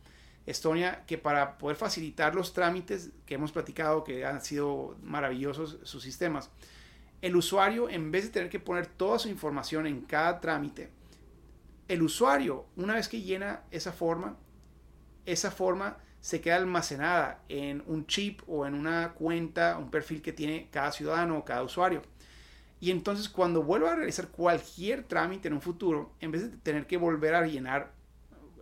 Estonia, 0.50 1.04
que 1.06 1.18
para 1.18 1.58
poder 1.58 1.76
facilitar 1.76 2.34
los 2.34 2.52
trámites 2.52 3.10
que 3.26 3.34
hemos 3.34 3.52
platicado, 3.52 4.04
que 4.04 4.24
han 4.24 4.42
sido 4.42 4.96
maravillosos 5.02 5.78
sus 5.82 6.02
sistemas, 6.02 6.50
el 7.22 7.36
usuario, 7.36 7.88
en 7.88 8.10
vez 8.10 8.24
de 8.24 8.30
tener 8.30 8.50
que 8.50 8.60
poner 8.60 8.86
toda 8.86 9.18
su 9.18 9.28
información 9.28 9.86
en 9.86 10.00
cada 10.02 10.40
trámite, 10.40 10.90
el 11.88 12.02
usuario, 12.02 12.66
una 12.76 12.94
vez 12.94 13.08
que 13.08 13.20
llena 13.20 13.62
esa 13.70 13.92
forma, 13.92 14.36
esa 15.26 15.50
forma 15.50 15.98
se 16.20 16.40
queda 16.40 16.56
almacenada 16.56 17.42
en 17.48 17.82
un 17.86 18.06
chip 18.06 18.42
o 18.46 18.66
en 18.66 18.74
una 18.74 19.12
cuenta, 19.14 19.76
un 19.78 19.90
perfil 19.90 20.22
que 20.22 20.32
tiene 20.32 20.68
cada 20.70 20.92
ciudadano 20.92 21.38
o 21.38 21.44
cada 21.44 21.62
usuario. 21.62 22.02
Y 22.78 22.90
entonces 22.90 23.28
cuando 23.28 23.62
vuelva 23.62 23.92
a 23.92 23.96
realizar 23.96 24.28
cualquier 24.28 25.04
trámite 25.04 25.48
en 25.48 25.54
un 25.54 25.60
futuro, 25.60 26.14
en 26.20 26.30
vez 26.30 26.50
de 26.50 26.56
tener 26.58 26.86
que 26.86 26.96
volver 26.96 27.34
a 27.34 27.46
llenar 27.46 27.92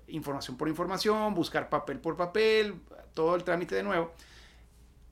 información 0.09 0.57
por 0.57 0.69
información, 0.69 1.35
buscar 1.35 1.69
papel 1.69 1.99
por 1.99 2.17
papel, 2.17 2.81
todo 3.15 3.35
el 3.35 3.45
trámite 3.45 3.75
de 3.75 3.83
nuevo. 3.83 4.13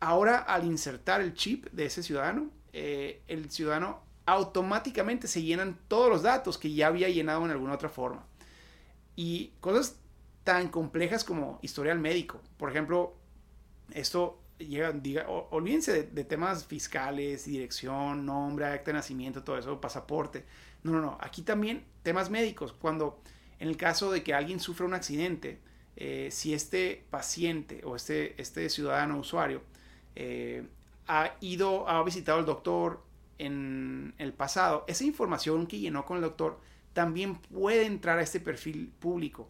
Ahora 0.00 0.38
al 0.38 0.65
insertar 0.65 1.21
el 1.21 1.35
chip 1.35 1.67
de 1.73 1.87
ese 1.87 2.03
ciudadano, 2.03 2.50
eh, 2.73 3.23
el 3.29 3.50
ciudadano 3.50 4.00
automáticamente 4.26 5.29
se 5.29 5.43
llenan 5.43 5.79
todos 5.88 6.11
los 6.11 6.23
datos 6.23 6.59
que 6.59 6.73
ya 6.73 6.88
había 6.88 7.09
llenado 7.09 7.45
en 7.45 7.50
alguna 7.50 7.75
otra 7.75 7.88
forma. 7.88 8.26
Y 9.15 9.53
cosas 9.61 9.97
tan 10.45 10.69
complejas 10.69 11.25
como 11.25 11.59
historial 11.62 11.99
médico. 11.99 12.41
Por 12.59 12.71
ejemplo, 12.71 13.15
esto 13.93 14.38
llega, 14.59 14.93
diga, 14.93 15.26
olvídense 15.29 16.05
de, 16.05 16.25
temas 16.25 16.65
fiscales, 16.67 17.47
dirección, 17.47 18.26
nombre, 18.26 18.67
acta 18.67 18.91
de 18.91 18.95
nacimiento, 18.95 19.43
todo 19.43 19.59
eso, 19.59 19.81
pasaporte. 19.81 20.45
No, 20.83 20.93
no, 20.93 21.00
no. 21.00 21.19
Aquí 21.21 21.43
también 21.43 21.85
temas 22.03 22.31
médicos. 22.31 22.73
Cuando 22.73 23.21
en 23.58 23.68
el 23.68 23.76
caso 23.76 24.10
de 24.10 24.22
que 24.22 24.34
alguien 24.34 24.60
sufra 24.60 24.86
un 24.86 24.94
accidente, 24.94 25.60
eh, 25.96 26.28
si 26.30 26.52
este 26.52 27.04
paciente 27.10 27.80
o 27.84 27.96
este, 27.96 28.40
este 28.40 28.68
ciudadano 28.68 29.18
usuario 29.18 29.62
eh, 30.14 30.66
ha 31.08 31.34
ido, 31.40 31.88
ha 31.88 32.02
visitado 32.02 32.38
al 32.38 32.44
doctor 32.44 33.02
en 33.38 34.14
el 34.18 34.32
pasado, 34.32 34.84
esa 34.88 35.04
información 35.04 35.66
que 35.66 35.78
llenó 35.78 36.04
con 36.04 36.16
el 36.16 36.22
doctor 36.22 36.60
también 36.92 37.36
puede 37.36 37.86
entrar 37.86 38.18
a 38.18 38.22
este 38.22 38.40
perfil 38.40 38.92
público. 38.98 39.48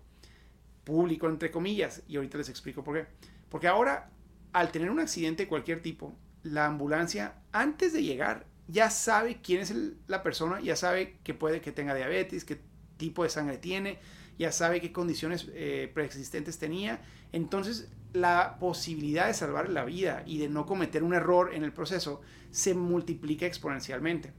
Público 0.85 1.29
entre 1.29 1.51
comillas, 1.51 2.03
y 2.09 2.17
ahorita 2.17 2.39
les 2.39 2.49
explico 2.49 2.83
por 2.85 2.97
qué. 2.97 3.07
Porque 3.49 3.69
ahora, 3.69 4.11
al 4.53 4.71
tener 4.71 4.91
un 4.91 5.01
accidente 5.01 5.45
de 5.45 5.49
cualquier 5.49 5.83
tipo, 5.83 6.17
la 6.43 6.67
ambulancia, 6.67 7.35
antes 7.53 7.93
de 7.93 8.03
llegar, 8.03 8.47
ya 8.69 8.91
sabe 8.91 9.41
quién 9.41 9.61
es 9.61 9.73
la 10.07 10.23
persona, 10.23 10.61
ya 10.61 10.77
sabe 10.77 11.19
que 11.23 11.35
puede 11.35 11.61
que 11.61 11.73
tenga 11.73 11.95
diabetes, 11.95 12.45
que 12.45 12.61
tipo 12.97 13.23
de 13.23 13.29
sangre 13.29 13.59
tiene, 13.59 13.99
ya 14.39 14.53
sabe 14.53 14.81
qué 14.81 14.93
condiciones 14.93 15.49
eh, 15.53 15.91
preexistentes 15.93 16.59
tenía. 16.59 17.01
Entonces, 17.33 17.89
la 18.13 18.57
posibilidad 18.59 19.27
de 19.27 19.35
salvar 19.35 19.69
la 19.69 19.85
vida 19.85 20.23
y 20.27 20.39
de 20.39 20.49
no 20.49 20.67
cometer 20.67 21.03
un 21.03 21.15
error 21.15 21.55
en 21.55 21.65
el 21.65 21.73
proceso 21.73 22.21
se 22.51 22.75
multiplica 22.75 23.47
exponencialmente. 23.47 24.33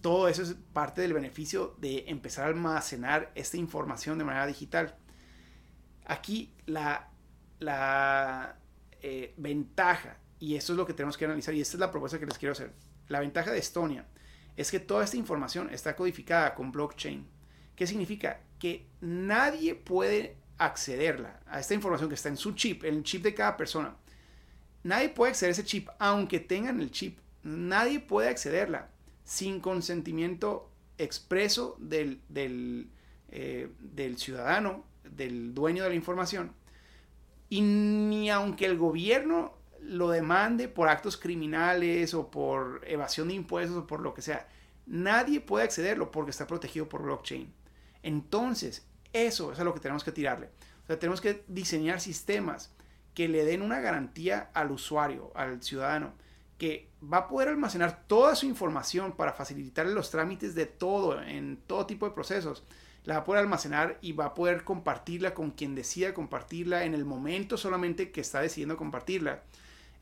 Todo 0.00 0.28
eso 0.28 0.42
es 0.42 0.56
parte 0.72 1.02
del 1.02 1.12
beneficio 1.12 1.74
de 1.78 2.04
empezar 2.08 2.44
a 2.44 2.48
almacenar 2.48 3.32
esta 3.34 3.56
información 3.56 4.18
de 4.18 4.24
manera 4.24 4.46
digital. 4.46 4.96
Aquí 6.06 6.54
la, 6.66 7.10
la 7.58 8.58
eh, 9.02 9.34
ventaja, 9.36 10.18
y 10.38 10.54
esto 10.54 10.72
es 10.72 10.76
lo 10.76 10.86
que 10.86 10.92
tenemos 10.92 11.16
que 11.16 11.24
analizar, 11.24 11.54
y 11.54 11.60
esta 11.60 11.76
es 11.76 11.80
la 11.80 11.90
propuesta 11.90 12.18
que 12.18 12.26
les 12.26 12.38
quiero 12.38 12.52
hacer, 12.52 12.72
la 13.08 13.20
ventaja 13.20 13.50
de 13.50 13.58
Estonia 13.58 14.06
es 14.56 14.70
que 14.70 14.80
toda 14.80 15.04
esta 15.04 15.16
información 15.16 15.68
está 15.72 15.94
codificada 15.94 16.54
con 16.54 16.72
blockchain. 16.72 17.26
¿Qué 17.74 17.86
significa? 17.86 18.40
Que 18.58 18.86
nadie 19.00 19.74
puede 19.74 20.36
accederla 20.58 21.40
a 21.46 21.60
esta 21.60 21.74
información 21.74 22.08
que 22.08 22.14
está 22.14 22.30
en 22.30 22.36
su 22.36 22.52
chip, 22.52 22.84
en 22.84 22.94
el 22.94 23.02
chip 23.02 23.22
de 23.22 23.34
cada 23.34 23.56
persona. 23.56 23.94
Nadie 24.82 25.10
puede 25.10 25.30
acceder 25.30 25.50
a 25.50 25.52
ese 25.52 25.64
chip, 25.64 25.88
aunque 25.98 26.40
tengan 26.40 26.80
el 26.80 26.90
chip. 26.90 27.18
Nadie 27.42 28.00
puede 28.00 28.28
accederla 28.28 28.88
sin 29.24 29.60
consentimiento 29.60 30.70
expreso 30.98 31.76
del, 31.78 32.20
del, 32.28 32.88
eh, 33.28 33.68
del 33.80 34.16
ciudadano, 34.16 34.84
del 35.04 35.54
dueño 35.54 35.82
de 35.82 35.90
la 35.90 35.94
información. 35.94 36.52
Y 37.48 37.60
ni 37.60 38.30
aunque 38.30 38.66
el 38.66 38.78
gobierno 38.78 39.54
lo 39.86 40.10
demande 40.10 40.68
por 40.68 40.88
actos 40.88 41.16
criminales 41.16 42.14
o 42.14 42.30
por 42.30 42.82
evasión 42.86 43.28
de 43.28 43.34
impuestos 43.34 43.76
o 43.76 43.86
por 43.86 44.00
lo 44.00 44.14
que 44.14 44.22
sea. 44.22 44.48
Nadie 44.86 45.40
puede 45.40 45.64
accederlo 45.64 46.10
porque 46.10 46.30
está 46.30 46.46
protegido 46.46 46.88
por 46.88 47.02
blockchain. 47.02 47.52
Entonces, 48.02 48.86
eso 49.12 49.52
es 49.52 49.58
a 49.58 49.64
lo 49.64 49.74
que 49.74 49.80
tenemos 49.80 50.04
que 50.04 50.12
tirarle. 50.12 50.50
Tenemos 50.86 51.20
que 51.20 51.44
diseñar 51.48 52.00
sistemas 52.00 52.72
que 53.14 53.28
le 53.28 53.44
den 53.44 53.62
una 53.62 53.80
garantía 53.80 54.50
al 54.54 54.70
usuario, 54.70 55.32
al 55.34 55.62
ciudadano, 55.62 56.12
que 56.58 56.88
va 57.02 57.18
a 57.18 57.28
poder 57.28 57.48
almacenar 57.48 58.04
toda 58.06 58.34
su 58.34 58.46
información 58.46 59.12
para 59.12 59.32
facilitarle 59.32 59.94
los 59.94 60.10
trámites 60.10 60.54
de 60.54 60.66
todo, 60.66 61.20
en 61.20 61.56
todo 61.66 61.86
tipo 61.86 62.06
de 62.06 62.14
procesos. 62.14 62.64
La 63.04 63.14
va 63.14 63.20
a 63.20 63.24
poder 63.24 63.42
almacenar 63.42 63.98
y 64.00 64.12
va 64.12 64.26
a 64.26 64.34
poder 64.34 64.64
compartirla 64.64 65.34
con 65.34 65.50
quien 65.50 65.74
decida 65.74 66.14
compartirla 66.14 66.84
en 66.84 66.94
el 66.94 67.04
momento 67.04 67.56
solamente 67.56 68.10
que 68.10 68.20
está 68.20 68.40
decidiendo 68.40 68.76
compartirla 68.76 69.42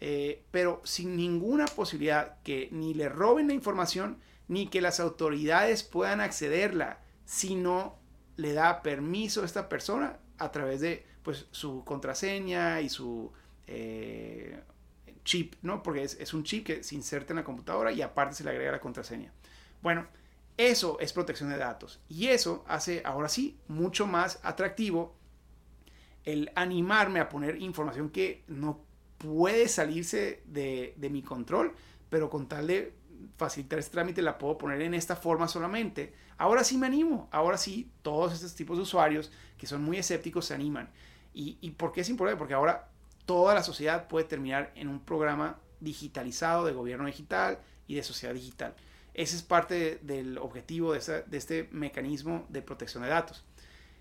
eh, 0.01 0.45
pero 0.51 0.81
sin 0.85 1.17
ninguna 1.17 1.67
posibilidad 1.67 2.37
que 2.43 2.69
ni 2.73 2.95
le 2.95 3.09
roben 3.09 3.49
la 3.49 3.55
información 3.55 4.19
ni 4.49 4.69
que 4.69 4.81
las 4.81 5.01
autoridades 5.01 5.83
puedan 5.83 6.21
accederla 6.21 7.01
si 7.25 7.55
no 7.55 7.99
le 8.37 8.53
da 8.53 8.83
permiso 8.83 9.43
a 9.43 9.47
esta 9.47 9.69
persona 9.69 10.19
a 10.39 10.51
través 10.51 10.81
de 10.81 11.07
pues, 11.23 11.47
su 11.51 11.85
contraseña 11.85 12.81
y 12.81 12.89
su 12.89 13.33
eh, 13.67 14.61
chip, 15.25 15.55
¿no? 15.63 15.83
Porque 15.83 16.03
es, 16.03 16.19
es, 16.21 16.35
un 16.35 16.45
chip 16.45 16.67
que 16.67 16.83
se 16.83 16.95
inserta 16.95 17.33
en 17.33 17.39
la 17.39 17.45
computadora 17.45 17.93
y 17.93 18.03
aparte 18.03 18.35
se 18.35 18.45
le 18.45 18.51
agrega 18.51 18.73
la 18.73 18.81
contraseña. 18.81 19.33
Bueno, 19.81 20.07
eso 20.57 20.99
es 21.01 21.13
protección 21.13 21.51
de 21.51 21.57
datos 21.57 22.01
y 22.09 22.29
eso 22.29 22.65
hace 22.69 23.03
ahora 23.05 23.29
sí 23.29 23.59
mucho 23.69 24.07
más 24.07 24.39
atractivo 24.43 25.17
el 26.25 26.51
animarme 26.55 27.21
a 27.21 27.29
poner 27.29 27.61
información 27.61 28.11
que 28.11 28.45
no 28.47 28.81
puede 29.19 29.69
salirse 29.69 30.43
de, 30.47 30.95
mi 31.11 31.23
control, 31.23 31.75
pero 32.11 32.31
con 32.31 32.49
tal 32.49 32.67
de 32.67 32.95
facilitar 33.37 33.79
este 33.79 33.93
trámite 33.93 34.23
la 34.23 34.39
puedo 34.39 34.59
poner 34.59 34.83
en 34.83 34.95
esta 34.95 35.17
forma 35.17 35.49
solamente. 35.49 36.13
Ahora 36.37 36.65
sí 36.65 36.77
me 36.77 36.87
animo, 36.87 37.29
ahora 37.31 37.59
sí 37.59 37.91
todos 38.03 38.33
estos 38.33 38.55
tipos 38.55 38.77
de 38.77 38.83
usuarios 38.83 39.31
que 39.57 39.67
son 39.67 39.83
muy 39.83 39.99
escépticos 39.99 40.47
se 40.47 40.55
animan. 40.55 40.91
¿Y, 41.33 41.59
y 41.61 41.71
por 41.73 41.93
qué 41.93 42.03
es 42.03 42.09
importante? 42.09 42.39
Porque 42.39 42.55
ahora 42.55 42.91
toda 43.27 43.55
la 43.55 43.63
sociedad 43.63 44.09
puede 44.09 44.27
terminar 44.27 44.73
en 44.75 44.89
un 44.89 45.01
programa 45.01 45.59
digitalizado 45.81 46.65
de 46.65 46.73
gobierno 46.73 47.07
digital 47.07 47.59
y 47.87 47.95
de 47.95 48.03
sociedad 48.03 48.35
digital. 48.35 48.75
Ese 49.15 49.37
es 49.37 49.43
parte 49.43 50.01
del 50.03 50.39
objetivo 50.39 50.93
de, 50.93 50.99
este 51.33 51.69
mecanismo 51.71 52.47
de 52.49 52.63
protección 52.63 53.05
de 53.05 53.11
datos. 53.11 53.45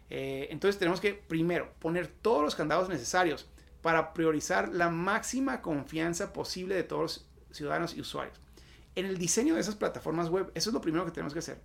Eh, 0.10 0.48
entonces 0.50 0.80
tenemos 0.80 1.00
que 1.00 1.14
primero 1.14 1.72
poner 1.80 2.08
todos 2.08 2.44
los 2.44 2.56
candados 2.56 2.90
necesarios 2.90 3.48
para 3.84 4.14
priorizar 4.14 4.70
la 4.70 4.90
máxima 4.90 5.62
confianza 5.62 6.32
posible 6.32 6.74
de 6.74 6.84
todos 6.84 7.02
los 7.02 7.28
ciudadanos 7.58 7.96
y 7.96 8.02
usuarios. 8.02 8.40
En 8.96 9.06
el 9.06 9.18
diseño 9.18 9.56
de 9.56 9.60
esas 9.60 9.76
plataformas 9.76 10.30
web, 10.30 10.50
eso 10.56 10.70
es 10.70 10.74
lo 10.74 10.80
primero 10.80 11.04
que 11.04 11.12
tenemos 11.12 11.34
que 11.34 11.40
hacer. 11.40 11.60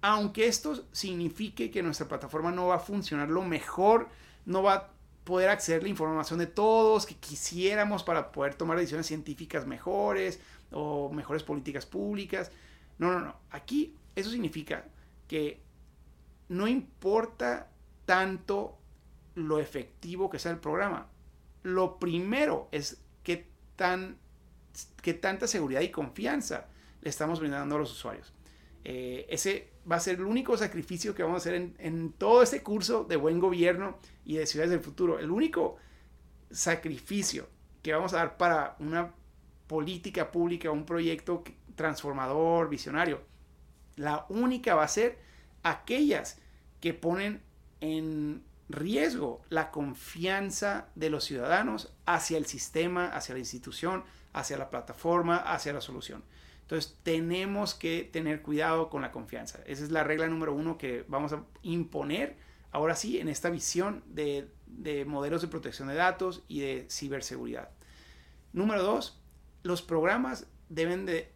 Aunque 0.00 0.46
esto 0.46 0.86
signifique 0.92 1.70
que 1.70 1.82
nuestra 1.82 2.08
plataforma 2.08 2.50
no 2.50 2.68
va 2.68 2.76
a 2.76 2.80
funcionar 2.80 3.28
lo 3.28 3.42
mejor, 3.42 4.08
no 4.46 4.62
va 4.62 4.74
a 4.74 4.90
poder 5.24 5.50
acceder 5.50 5.80
a 5.80 5.82
la 5.82 5.90
información 5.90 6.38
de 6.38 6.46
todos 6.46 7.04
que 7.04 7.16
quisiéramos 7.16 8.02
para 8.02 8.32
poder 8.32 8.54
tomar 8.54 8.78
decisiones 8.78 9.06
científicas 9.06 9.66
mejores 9.66 10.40
o 10.70 11.12
mejores 11.12 11.42
políticas 11.42 11.84
públicas. 11.84 12.50
No, 12.96 13.12
no, 13.12 13.20
no. 13.20 13.36
Aquí 13.50 13.94
eso 14.16 14.30
significa 14.30 14.86
que 15.28 15.60
no 16.48 16.66
importa 16.66 17.68
tanto 18.06 18.78
lo 19.34 19.58
efectivo 19.58 20.30
que 20.30 20.38
sea 20.38 20.52
el 20.52 20.58
programa 20.58 21.08
lo 21.62 21.98
primero 21.98 22.68
es 22.72 23.02
qué 23.22 23.48
tan 23.76 24.18
qué 25.02 25.14
tanta 25.14 25.46
seguridad 25.46 25.80
y 25.82 25.90
confianza 25.90 26.66
le 27.02 27.10
estamos 27.10 27.40
brindando 27.40 27.76
a 27.76 27.78
los 27.78 27.92
usuarios. 27.92 28.32
Eh, 28.84 29.26
ese 29.28 29.70
va 29.90 29.96
a 29.96 30.00
ser 30.00 30.16
el 30.16 30.24
único 30.24 30.56
sacrificio 30.56 31.14
que 31.14 31.22
vamos 31.22 31.36
a 31.36 31.42
hacer 31.42 31.54
en, 31.54 31.74
en, 31.78 32.12
todo 32.12 32.42
este 32.42 32.62
curso 32.62 33.04
de 33.04 33.16
buen 33.16 33.38
gobierno 33.38 33.98
y 34.24 34.36
de 34.36 34.46
ciudades 34.46 34.70
del 34.70 34.80
futuro. 34.80 35.18
El 35.18 35.30
único 35.30 35.76
sacrificio 36.50 37.48
que 37.82 37.92
vamos 37.92 38.14
a 38.14 38.18
dar 38.18 38.36
para 38.36 38.76
una 38.78 39.12
política 39.66 40.30
pública, 40.30 40.70
un 40.70 40.86
proyecto 40.86 41.42
transformador, 41.74 42.68
visionario. 42.68 43.22
La 43.96 44.26
única 44.28 44.74
va 44.74 44.84
a 44.84 44.88
ser 44.88 45.18
aquellas 45.62 46.40
que 46.80 46.94
ponen 46.94 47.42
en 47.80 48.42
riesgo 48.68 49.42
la 49.48 49.70
confianza 49.70 50.88
de 50.94 51.10
los 51.10 51.24
ciudadanos 51.24 51.92
hacia 52.06 52.38
el 52.38 52.46
sistema, 52.46 53.08
hacia 53.08 53.34
la 53.34 53.40
institución, 53.40 54.04
hacia 54.32 54.56
la 54.56 54.70
plataforma, 54.70 55.36
hacia 55.36 55.72
la 55.72 55.80
solución. 55.80 56.24
Entonces 56.62 56.96
tenemos 57.02 57.74
que 57.74 58.08
tener 58.10 58.40
cuidado 58.40 58.88
con 58.88 59.02
la 59.02 59.12
confianza. 59.12 59.60
Esa 59.66 59.84
es 59.84 59.90
la 59.90 60.04
regla 60.04 60.26
número 60.28 60.54
uno 60.54 60.78
que 60.78 61.04
vamos 61.08 61.32
a 61.32 61.44
imponer 61.62 62.36
ahora 62.70 62.96
sí 62.96 63.18
en 63.18 63.28
esta 63.28 63.50
visión 63.50 64.02
de, 64.06 64.48
modelos 65.06 65.42
de 65.42 65.48
protección 65.48 65.88
de 65.88 65.94
datos 65.94 66.42
y 66.48 66.60
de 66.60 66.86
ciberseguridad. 66.88 67.68
Número 68.52 68.82
dos, 68.82 69.20
los 69.62 69.82
programas 69.82 70.46
deben 70.68 71.04
de, 71.04 71.30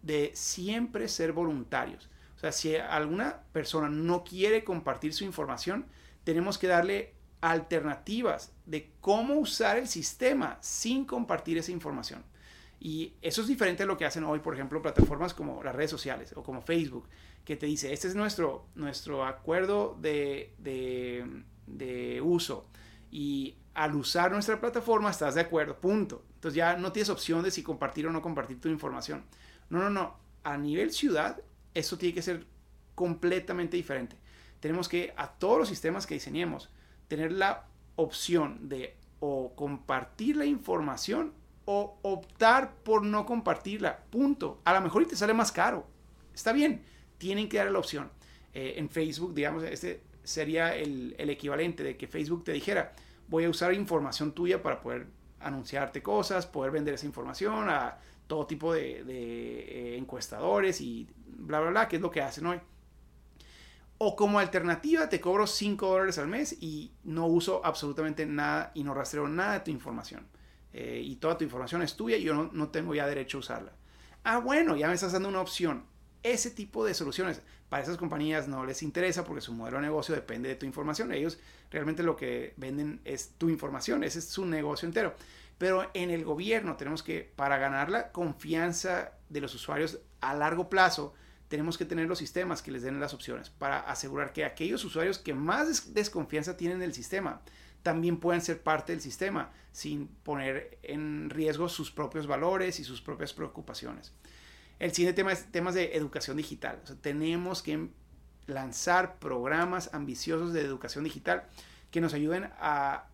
de 0.00 0.32
siempre 0.34 1.08
ser 1.08 1.32
voluntarios. 1.32 2.08
O 2.36 2.38
sea, 2.38 2.50
si 2.50 2.74
alguna 2.74 3.42
persona 3.52 3.88
no 3.88 4.24
quiere 4.24 4.64
compartir 4.64 5.12
su 5.12 5.24
información, 5.24 5.86
tenemos 6.24 6.58
que 6.58 6.66
darle 6.66 7.14
alternativas 7.40 8.52
de 8.66 8.92
cómo 9.00 9.34
usar 9.34 9.76
el 9.76 9.88
sistema 9.88 10.58
sin 10.60 11.04
compartir 11.04 11.58
esa 11.58 11.72
información. 11.72 12.22
Y 12.84 13.12
eso 13.22 13.42
es 13.42 13.48
diferente 13.48 13.84
a 13.84 13.86
lo 13.86 13.96
que 13.96 14.04
hacen 14.04 14.24
hoy, 14.24 14.40
por 14.40 14.54
ejemplo, 14.54 14.82
plataformas 14.82 15.34
como 15.34 15.62
las 15.62 15.74
redes 15.74 15.90
sociales 15.90 16.32
o 16.36 16.42
como 16.42 16.62
Facebook, 16.62 17.08
que 17.44 17.56
te 17.56 17.66
dice, 17.66 17.92
este 17.92 18.08
es 18.08 18.14
nuestro, 18.14 18.66
nuestro 18.74 19.24
acuerdo 19.24 19.96
de, 20.00 20.52
de, 20.58 22.20
uso. 22.20 22.66
Y 23.10 23.56
al 23.74 23.94
usar 23.94 24.32
nuestra 24.32 24.60
plataforma 24.60 25.10
estás 25.10 25.34
de 25.34 25.42
acuerdo, 25.42 25.80
punto. 25.80 26.24
Entonces 26.34 26.56
ya 26.56 26.76
no 26.76 26.90
tienes 26.90 27.08
opción 27.08 27.42
de 27.44 27.50
si 27.50 27.62
compartir 27.62 28.06
o 28.08 28.12
no 28.12 28.20
compartir 28.20 28.60
tu 28.60 28.68
información. 28.68 29.24
No, 29.70 29.78
no, 29.78 29.90
no. 29.90 30.16
A 30.42 30.56
nivel 30.56 30.92
ciudad, 30.92 31.40
eso 31.74 31.98
tiene 31.98 32.14
que 32.14 32.22
ser 32.22 32.46
completamente 32.96 33.76
diferente. 33.76 34.16
Tenemos 34.62 34.88
que, 34.88 35.12
a 35.16 35.26
todos 35.26 35.58
los 35.58 35.68
sistemas 35.68 36.06
que 36.06 36.14
diseñemos, 36.14 36.70
tener 37.08 37.32
la 37.32 37.64
opción 37.96 38.68
de 38.68 38.96
o 39.18 39.56
compartir 39.56 40.36
la 40.36 40.44
información 40.44 41.32
o 41.64 41.98
optar 42.02 42.76
por 42.84 43.02
no 43.02 43.26
compartirla. 43.26 44.04
Punto. 44.08 44.60
A 44.64 44.72
lo 44.72 44.80
mejor 44.80 45.02
y 45.02 45.06
te 45.06 45.16
sale 45.16 45.34
más 45.34 45.50
caro. 45.50 45.84
Está 46.32 46.52
bien. 46.52 46.84
Tienen 47.18 47.48
que 47.48 47.56
dar 47.56 47.72
la 47.72 47.80
opción. 47.80 48.12
Eh, 48.54 48.74
en 48.76 48.88
Facebook, 48.88 49.34
digamos, 49.34 49.64
este 49.64 50.04
sería 50.22 50.76
el, 50.76 51.16
equivalente 51.18 51.82
de 51.82 51.96
que 51.96 52.06
Facebook 52.06 52.44
te 52.44 52.52
dijera, 52.52 52.92
voy 53.26 53.46
a 53.46 53.50
usar 53.50 53.74
información 53.74 54.30
tuya 54.30 54.62
para 54.62 54.80
poder 54.80 55.08
anunciarte 55.40 56.04
cosas, 56.04 56.46
poder 56.46 56.70
vender 56.70 56.94
esa 56.94 57.06
información 57.06 57.68
a 57.68 57.98
todo 58.28 58.46
tipo 58.46 58.72
de, 58.72 59.02
eh, 59.08 59.96
encuestadores 59.98 60.80
y 60.80 61.08
bla, 61.26 61.58
bla, 61.58 61.70
bla, 61.70 61.88
que 61.88 61.96
es 61.96 62.02
lo 62.02 62.12
que 62.12 62.22
hacen 62.22 62.46
hoy. 62.46 62.60
O 64.04 64.16
como 64.16 64.40
alternativa 64.40 65.08
te 65.08 65.20
cobro 65.20 65.46
5 65.46 65.86
dólares 65.86 66.18
al 66.18 66.26
mes 66.26 66.56
y 66.60 66.90
no 67.04 67.28
uso 67.28 67.64
absolutamente 67.64 68.26
nada 68.26 68.72
y 68.74 68.82
no 68.82 68.94
rastreo 68.94 69.28
nada 69.28 69.52
de 69.52 69.60
tu 69.60 69.70
información. 69.70 70.26
Eh, 70.72 71.00
y 71.04 71.14
toda 71.14 71.38
tu 71.38 71.44
información 71.44 71.82
es 71.82 71.94
tuya 71.94 72.16
y 72.16 72.24
yo 72.24 72.50
no, 72.52 72.68
tengo 72.70 72.96
ya 72.96 73.06
derecho 73.06 73.38
a 73.38 73.40
usarla. 73.40 73.72
Ah, 74.24 74.38
bueno, 74.38 74.74
ya 74.74 74.88
me 74.88 74.94
estás 74.94 75.12
dando 75.12 75.28
una 75.28 75.40
opción. 75.40 75.84
Ese 76.24 76.50
tipo 76.50 76.84
de 76.84 76.94
soluciones 76.94 77.42
para 77.68 77.84
esas 77.84 77.96
compañías 77.96 78.48
no 78.48 78.66
les 78.66 78.82
interesa 78.82 79.22
porque 79.22 79.40
su 79.40 79.52
modelo 79.52 79.76
de 79.76 79.84
negocio 79.84 80.16
depende 80.16 80.48
de 80.48 80.56
tu 80.56 80.66
información. 80.66 81.12
Ellos 81.12 81.38
realmente 81.70 82.02
lo 82.02 82.16
que 82.16 82.54
venden 82.56 83.00
es 83.04 83.34
tu 83.38 83.50
información, 83.50 84.02
ese 84.02 84.18
es 84.18 84.24
su 84.24 84.44
negocio 84.44 84.84
entero. 84.84 85.14
Pero 85.58 85.88
en 85.94 86.10
el 86.10 86.24
gobierno 86.24 86.74
tenemos 86.74 87.04
que, 87.04 87.32
para 87.36 87.56
ganar 87.56 87.88
la 87.88 88.10
confianza 88.10 89.12
de 89.28 89.40
los 89.40 89.54
usuarios 89.54 90.00
a 90.20 90.34
largo 90.34 90.68
plazo, 90.68 91.14
tenemos 91.52 91.76
que 91.76 91.84
tener 91.84 92.08
los 92.08 92.18
sistemas 92.18 92.62
que 92.62 92.70
les 92.70 92.80
den 92.80 92.98
las 92.98 93.12
opciones 93.12 93.50
para 93.50 93.80
asegurar 93.80 94.32
que 94.32 94.46
aquellos 94.46 94.86
usuarios 94.86 95.18
que 95.18 95.34
más 95.34 95.92
desconfianza 95.92 96.56
tienen 96.56 96.78
del 96.78 96.94
sistema 96.94 97.42
también 97.82 98.16
pueden 98.16 98.40
ser 98.40 98.62
parte 98.62 98.92
del 98.92 99.02
sistema 99.02 99.52
sin 99.70 100.06
poner 100.06 100.78
en 100.82 101.28
riesgo 101.28 101.68
sus 101.68 101.90
propios 101.90 102.26
valores 102.26 102.80
y 102.80 102.84
sus 102.84 103.02
propias 103.02 103.34
preocupaciones. 103.34 104.14
El 104.78 104.94
siguiente 104.94 105.14
tema 105.14 105.30
es 105.30 105.44
temas 105.52 105.74
de 105.74 105.94
educación 105.94 106.38
digital. 106.38 106.80
tenemos 107.02 107.60
que 107.60 107.90
lanzar 108.46 109.18
programas 109.18 109.90
ambiciosos 109.92 110.54
de 110.54 110.62
educación 110.62 111.04
digital 111.04 111.44
que 111.90 112.00
nos 112.00 112.14
ayuden 112.14 112.48
a, 112.60 113.08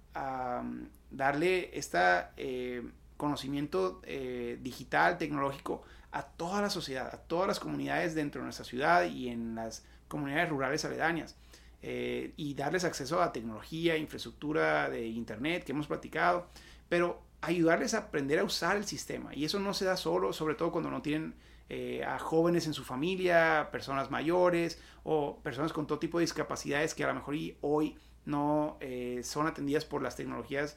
darle 1.11 1.77
este 1.77 2.83
conocimiento 3.17 4.01
eh, 4.05 4.59
digital, 4.63 5.19
tecnológico 5.19 5.83
a 6.13 6.23
toda 6.23 6.61
la 6.61 6.71
sociedad, 6.71 7.09
a 7.13 7.19
todas 7.19 7.47
las 7.47 7.61
comunidades 7.61 8.15
dentro 8.15 8.41
de 8.41 8.45
nuestra 8.45 8.65
ciudad 8.65 9.05
y 9.05 9.29
en 9.29 9.55
las 9.55 9.85
comunidades 10.09 10.49
rurales 10.49 10.85
aledañas. 10.85 11.37
Eh, 11.81 12.33
y 12.37 12.55
darles 12.55 12.83
acceso 12.83 13.23
a 13.23 13.33
tecnología, 13.33 13.97
infraestructura 13.97 14.91
de 14.91 15.07
Internet 15.07 15.63
que 15.63 15.71
hemos 15.71 15.87
platicado, 15.87 16.49
pero 16.89 17.23
ayudarles 17.41 17.95
a 17.95 17.99
aprender 17.99 18.41
a 18.41 18.45
usar 18.45 18.77
el 18.77 18.85
sistema. 18.85 19.33
Y 19.35 19.45
eso 19.45 19.61
no 19.61 19.75
se 19.75 19.85
da 19.85 19.97
solo, 19.97 20.33
sobre 20.33 20.57
todo 20.57 20.73
cuando 20.73 20.91
no 20.91 21.03
tienen 21.03 21.35
eh, 21.69 22.03
a 22.05 22.19
jóvenes 22.19 22.67
en 22.67 22.75
su 22.75 22.83
familia, 22.83 23.69
personas 23.71 24.11
mayores 24.11 24.81
o 25.05 25.39
personas 25.43 25.73
con 25.73 25.87
todo 25.87 26.01
tipo 26.01 26.19
de 26.19 26.23
discapacidades 26.23 26.95
que 26.95 27.05
a 27.05 27.09
lo 27.09 27.15
mejor 27.15 27.37
hoy 27.61 27.97
no 28.25 28.77
eh, 28.81 29.21
son 29.23 29.47
atendidas 29.47 29.85
por 29.85 30.03
las 30.03 30.17
tecnologías 30.17 30.77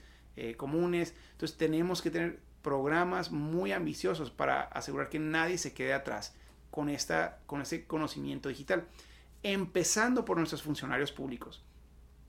comunes. 0.57 1.13
Entonces 1.33 1.57
tenemos 1.57 2.01
que 2.01 2.09
tener 2.09 2.39
programas 2.61 3.31
muy 3.31 3.71
ambiciosos 3.71 4.31
para 4.31 4.61
asegurar 4.61 5.09
que 5.09 5.19
nadie 5.19 5.57
se 5.57 5.73
quede 5.73 5.93
atrás 5.93 6.35
con, 6.69 6.89
esta, 6.89 7.39
con 7.45 7.61
ese 7.61 7.85
conocimiento 7.85 8.49
digital 8.49 8.87
empezando 9.43 10.25
por 10.25 10.37
nuestros 10.37 10.61
funcionarios 10.61 11.11
públicos. 11.11 11.63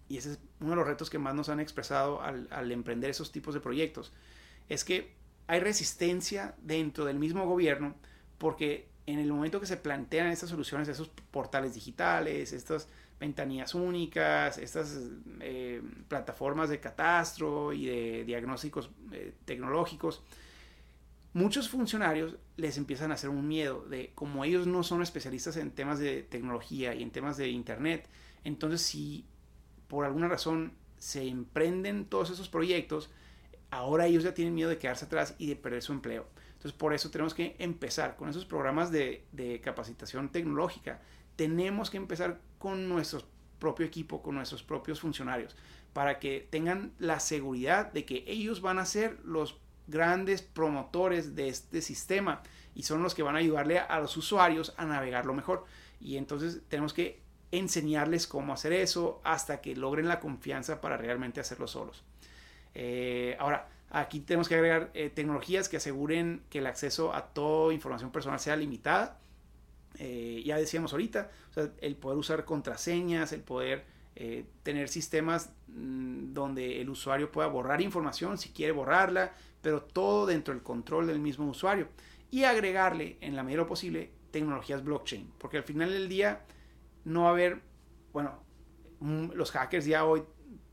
Y 0.09 0.19
ese 0.19 0.33
es 0.33 0.39
uno 0.61 0.71
de 0.71 0.77
los 0.77 0.87
retos 0.87 1.11
que 1.11 1.19
más 1.19 1.35
nos 1.35 1.49
han 1.49 1.61
expresado 1.61 2.21
al, 2.21 2.73
emprender 2.73 3.11
esos 3.11 3.33
tipos 3.33 3.55
de 3.55 3.61
proyectos. 3.61 4.13
Es 4.69 4.85
que 4.85 5.15
hay 5.47 5.61
resistencia 5.61 6.55
dentro 6.61 7.05
del 7.05 7.19
mismo 7.19 7.47
gobierno 7.47 7.95
porque 8.39 8.89
en 9.07 9.19
el 9.19 9.33
momento 9.33 9.61
que 9.61 9.67
se 9.67 9.77
plantean 9.77 10.29
estas 10.29 10.51
soluciones, 10.51 10.89
esos 10.89 11.09
portales 11.31 11.75
digitales, 11.75 12.53
estas 12.53 12.89
ventanillas 13.23 13.77
únicas, 13.77 14.59
estas 14.59 14.99
eh, 15.41 15.81
plataformas 16.09 16.69
de 16.69 16.81
catastro 16.81 17.73
y 17.73 17.87
de 17.87 18.25
diagnósticos 18.25 18.91
eh, 19.13 19.33
tecnológicos, 19.45 20.25
muchos 21.33 21.69
funcionarios 21.69 22.37
les 22.57 22.79
empiezan 22.79 23.13
a 23.13 23.15
hacer 23.15 23.31
un 23.31 23.47
miedo 23.47 23.85
de 23.89 24.11
como 24.17 24.45
ellos 24.45 24.67
no 24.67 24.83
son 24.83 25.03
especialistas 25.03 25.57
en 25.57 25.71
temas 25.71 26.01
de 26.01 26.25
tecnología 26.25 26.95
y 26.95 27.03
en 27.05 27.13
temas 27.13 27.37
de 27.37 27.49
internet, 27.49 28.09
entonces 28.43 28.83
si 28.83 29.25
por 29.87 30.05
alguna 30.05 30.27
razón 30.27 30.73
se 30.99 31.29
emprenden 31.29 32.07
todos 32.07 32.31
esos 32.31 32.49
proyectos, 32.49 33.09
ahora 33.71 34.07
ellos 34.07 34.25
ya 34.25 34.35
tienen 34.35 34.55
miedo 34.55 34.69
de 34.69 34.79
quedarse 34.79 35.05
atrás 35.05 35.37
y 35.39 35.47
de 35.47 35.55
perder 35.55 35.83
su 35.83 35.93
empleo. 35.93 36.27
Entonces 36.55 36.73
por 36.73 36.93
eso 36.93 37.09
tenemos 37.11 37.35
que 37.35 37.55
empezar 37.61 38.17
con 38.17 38.29
esos 38.29 38.45
programas 38.47 38.91
de, 38.91 39.25
de 39.31 39.61
capacitación 39.61 40.31
tecnológica. 40.31 41.01
Tenemos 41.37 41.89
que 41.89 41.99
empezar 41.99 42.41
con 42.63 42.89
nuestro 42.89 43.23
propio 43.59 43.85
equipo, 43.85 44.23
con 44.23 44.37
nuestros 44.37 44.63
propios 44.63 45.01
funcionarios, 45.01 45.57
para 45.93 46.21
que 46.21 46.47
tengan 46.49 46.93
la 47.01 47.19
seguridad 47.19 47.93
de 47.93 48.05
que 48.05 48.23
ellos 48.29 48.61
van 48.61 48.79
a 48.79 48.87
ser 48.87 49.19
los 49.25 49.59
grandes 49.89 50.43
promotores 50.43 51.35
de 51.35 51.49
este 51.49 51.83
sistema 51.83 52.41
y 52.77 52.85
son 52.85 53.03
los 53.03 53.17
que 53.17 53.25
van 53.25 53.35
a 53.35 53.41
ayudarle 53.41 53.81
a, 53.81 53.99
los 53.99 54.17
usuarios 54.17 54.75
a 54.77 54.87
navegarlo 54.87 55.35
mejor. 55.35 55.65
Y 56.01 56.19
entonces 56.19 56.61
tenemos 56.69 56.95
que 56.95 57.21
enseñarles 57.51 58.29
cómo 58.29 58.53
hacer 58.53 58.73
eso 58.73 59.21
hasta 59.25 59.61
que 59.61 59.75
logren 59.75 60.07
la 60.07 60.21
confianza 60.21 60.81
para 60.81 60.97
realmente 60.97 61.41
hacerlo 61.41 61.67
solos. 61.67 62.05
Eh, 62.77 63.37
ahora, 63.41 63.69
aquí 63.91 64.21
tenemos 64.21 64.49
que 64.49 64.55
agregar 64.55 64.93
eh, 64.95 65.11
tecnologías 65.11 65.69
que 65.69 65.79
aseguren 65.79 66.45
que 66.49 66.61
el 66.61 66.69
acceso 66.69 67.13
a 67.13 67.27
toda 67.27 67.75
información 67.75 68.13
personal 68.13 68.39
sea 68.39 68.55
limitada. 68.55 69.19
Eh, 69.99 70.43
ya 70.45 70.57
decíamos 70.57 70.93
ahorita, 70.93 71.31
el 71.81 71.97
poder 71.97 72.19
usar 72.19 72.45
contraseñas, 72.45 73.33
el 73.33 73.43
poder 73.43 73.85
tener 74.63 74.91
sistemas 74.91 75.51
mm, 75.69 76.35
donde 76.35 76.83
el 76.83 76.91
usuario 76.91 77.33
pueda 77.33 77.49
borrar 77.49 77.81
información 77.81 78.37
si 78.37 78.51
quiere 78.51 78.73
borrarla, 78.73 79.33
pero 79.63 79.83
todo 79.83 80.27
dentro 80.27 80.53
del 80.53 80.63
control 80.63 81.07
del 81.07 81.19
mismo 81.19 81.49
usuario. 81.49 81.89
Y 82.31 82.45
agregarle, 82.45 83.17
en 83.21 83.37
la 83.37 83.43
medida 83.43 83.67
posible, 83.67 84.11
tecnologías 84.31 84.85
blockchain. 84.85 85.33
Porque 85.39 85.59
al 85.59 85.63
final 85.63 85.91
del 85.91 86.09
día 86.09 86.43
no 87.05 87.23
va 87.23 87.29
a 87.29 87.33
haber, 87.33 87.61
bueno, 88.13 88.39
mm, 89.01 89.33
los 89.35 89.51
hackers 89.53 89.87
ya 89.87 90.05
hoy 90.05 90.23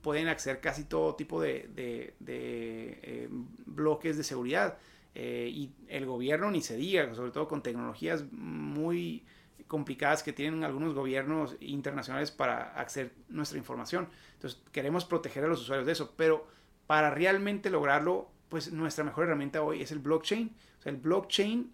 pueden 0.02 0.28
acceder 0.28 0.62
casi 0.62 0.86
todo 0.86 1.16
tipo 1.16 1.42
de, 1.42 1.70
de, 1.76 2.14
eh, 2.30 3.28
bloques 3.66 4.18
de 4.18 4.24
seguridad. 4.24 4.78
Eh, 5.16 5.50
y 5.52 5.72
el 5.88 6.06
gobierno 6.06 6.52
ni 6.52 6.62
se 6.62 6.78
diga, 6.78 7.14
sobre 7.16 7.32
todo 7.32 7.48
con 7.48 7.64
tecnologías 7.64 8.26
muy 8.32 9.26
complicadas 9.68 10.24
que 10.24 10.34
tienen 10.34 10.64
algunos 10.64 10.94
gobiernos 10.94 11.56
internacionales 11.60 12.32
para 12.32 12.74
acceder 12.80 13.14
a 13.30 13.34
nuestra 13.34 13.58
información. 13.58 14.10
Entonces 14.34 14.62
queremos 14.72 15.06
proteger 15.06 15.44
a 15.44 15.48
los 15.48 15.62
usuarios 15.62 15.86
de 15.86 15.94
eso, 15.94 16.14
pero 16.16 16.48
para 16.88 17.12
realmente 17.12 17.70
lograrlo, 17.70 18.32
pues 18.50 18.72
nuestra 18.72 19.04
mejor 19.04 19.26
herramienta 19.26 19.62
hoy 19.62 19.82
es 19.82 19.92
el 19.92 20.00
blockchain. 20.00 20.56
O 20.80 20.82
sea, 20.82 20.92
el 20.92 20.98
blockchain, 20.98 21.72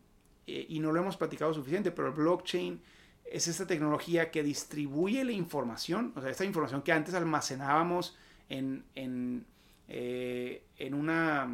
eh, 0.47 0.65
y 0.67 0.79
no 0.79 0.91
lo 0.91 0.99
hemos 0.99 1.15
platicado 1.15 1.53
suficiente, 1.53 1.91
pero 1.91 2.09
el 2.09 2.13
blockchain 2.13 2.81
es 3.23 3.47
esta 3.47 3.65
tecnología 3.65 4.29
que 4.29 4.43
distribuye 4.43 5.23
la 5.23 5.31
información, 5.31 6.13
o 6.15 6.21
sea, 6.21 6.29
esta 6.29 6.45
información 6.45 6.81
que 6.81 6.91
antes 6.91 7.13
almacenábamos 7.13 8.17
en, 8.49 8.83
en, 8.93 9.45
eh, 9.87 10.63
en 10.77 10.93
una 10.93 11.49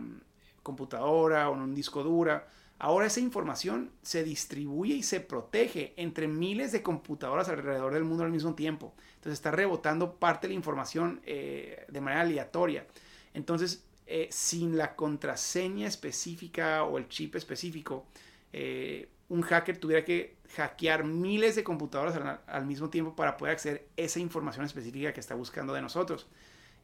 computadora 0.64 1.50
o 1.50 1.56
en 1.56 1.62
un 1.62 1.76
disco 1.76 2.04
duro. 2.04 2.42
Ahora 2.84 3.06
esa 3.06 3.20
información 3.20 3.92
se 4.02 4.24
distribuye 4.24 4.96
y 4.96 5.04
se 5.04 5.20
protege 5.20 5.94
entre 5.98 6.28
miles 6.28 6.72
de 6.72 6.82
computadoras 6.82 7.48
alrededor 7.48 7.94
del 7.94 8.04
mundo 8.04 8.24
al 8.24 8.32
mismo 8.32 8.56
tiempo. 8.56 8.96
Entonces 9.16 9.34
está 9.34 9.52
rebotando 9.52 10.16
parte 10.16 10.48
de 10.48 10.54
la 10.54 10.58
información 10.58 11.22
eh, 11.24 11.86
de 11.88 12.02
manera 12.02 12.22
aleatoria. 12.22 12.88
Entonces, 13.36 13.86
eh, 14.08 14.30
sin 14.32 14.78
la 14.78 14.96
contraseña 14.96 15.88
específica 15.88 16.84
o 16.84 16.98
el 16.98 17.08
chip 17.08 17.36
específico, 17.36 18.08
eh, 18.52 19.10
un 19.30 19.44
hacker 19.44 19.78
tuviera 19.78 20.04
que 20.04 20.38
hackear 20.56 21.04
miles 21.04 21.56
de 21.56 21.64
computadoras 21.64 22.40
al, 22.48 22.66
mismo 22.66 22.90
tiempo 22.90 23.16
para 23.16 23.38
poder 23.38 23.54
acceder 23.54 23.88
a 23.96 24.02
esa 24.02 24.20
información 24.20 24.66
específica 24.66 25.14
que 25.14 25.20
está 25.20 25.36
buscando 25.36 25.72
de 25.74 25.84
nosotros. 25.84 26.26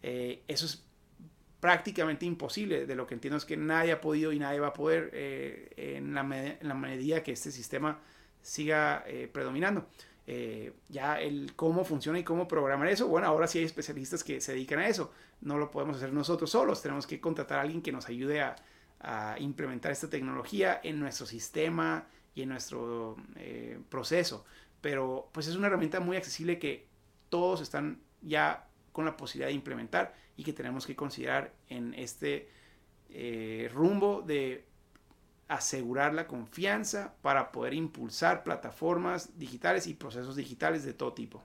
eso 0.01 0.65
es 0.67 0.86
prácticamente 1.59 2.25
imposible. 2.25 2.85
De 2.85 2.95
lo 2.95 3.07
que 3.07 3.15
entiendo 3.15 3.37
es 3.37 3.45
que 3.45 3.57
nadie 3.57 3.91
ha 3.91 4.01
podido 4.01 4.31
y 4.31 4.39
nadie 4.39 4.59
va 4.59 4.67
a 4.67 4.73
poder 4.73 5.09
eh, 5.13 5.69
en, 5.77 6.13
la 6.13 6.23
medida 6.23 7.23
que 7.23 7.31
este 7.31 7.51
sistema 7.51 7.99
siga 8.41 9.03
eh, 9.07 9.29
predominando. 9.31 9.87
Eh, 10.29 10.73
ya 10.89 11.21
el 11.21 11.53
cómo 11.55 11.85
funciona 11.85 12.19
y 12.19 12.23
cómo 12.23 12.49
programar 12.49 12.89
eso, 12.89 13.07
bueno, 13.07 13.27
ahora 13.27 13.47
sí 13.47 13.59
hay 13.59 13.65
especialistas 13.65 14.23
que 14.23 14.41
se 14.41 14.53
dedican 14.53 14.79
a 14.79 14.87
eso. 14.87 15.11
No 15.41 15.57
lo 15.57 15.71
podemos 15.71 15.97
hacer 15.97 16.11
nosotros 16.13 16.49
solos, 16.49 16.81
tenemos 16.81 17.07
que 17.07 17.21
contratar 17.21 17.59
a 17.59 17.61
alguien 17.61 17.81
que 17.81 17.91
nos 17.91 18.07
ayude 18.09 18.41
a, 18.41 18.55
a 18.99 19.35
implementar 19.39 19.91
esta 19.91 20.09
tecnología 20.09 20.81
en 20.83 20.99
nuestro 20.99 21.25
sistema 21.25 22.07
y 22.35 22.41
en 22.41 22.49
nuestro 22.49 23.15
proceso. 23.89 24.45
Pero 24.81 25.29
pues 25.31 25.47
es 25.47 25.55
una 25.55 25.67
herramienta 25.67 25.99
muy 25.99 26.17
accesible 26.17 26.59
que 26.59 26.87
todos 27.29 27.61
están 27.61 28.01
ya 28.21 28.66
con 28.97 29.05
la 29.05 29.15
posibilidad 29.15 29.49
de 29.49 29.53
implementar 29.53 30.15
y 30.35 30.43
que 30.43 30.53
tenemos 30.53 30.87
que 30.87 30.95
considerar 30.95 31.53
en 31.69 31.93
este 31.93 32.49
eh, 33.11 33.69
rumbo 33.71 34.23
de 34.23 34.65
asegurar 35.47 36.15
la 36.15 36.25
confianza 36.25 37.13
para 37.21 37.51
poder 37.51 37.75
impulsar 37.75 38.43
plataformas 38.43 39.37
digitales 39.37 39.85
y 39.85 39.93
procesos 39.93 40.35
digitales 40.35 40.83
de 40.83 40.93
todo 40.93 41.13
tipo. 41.13 41.43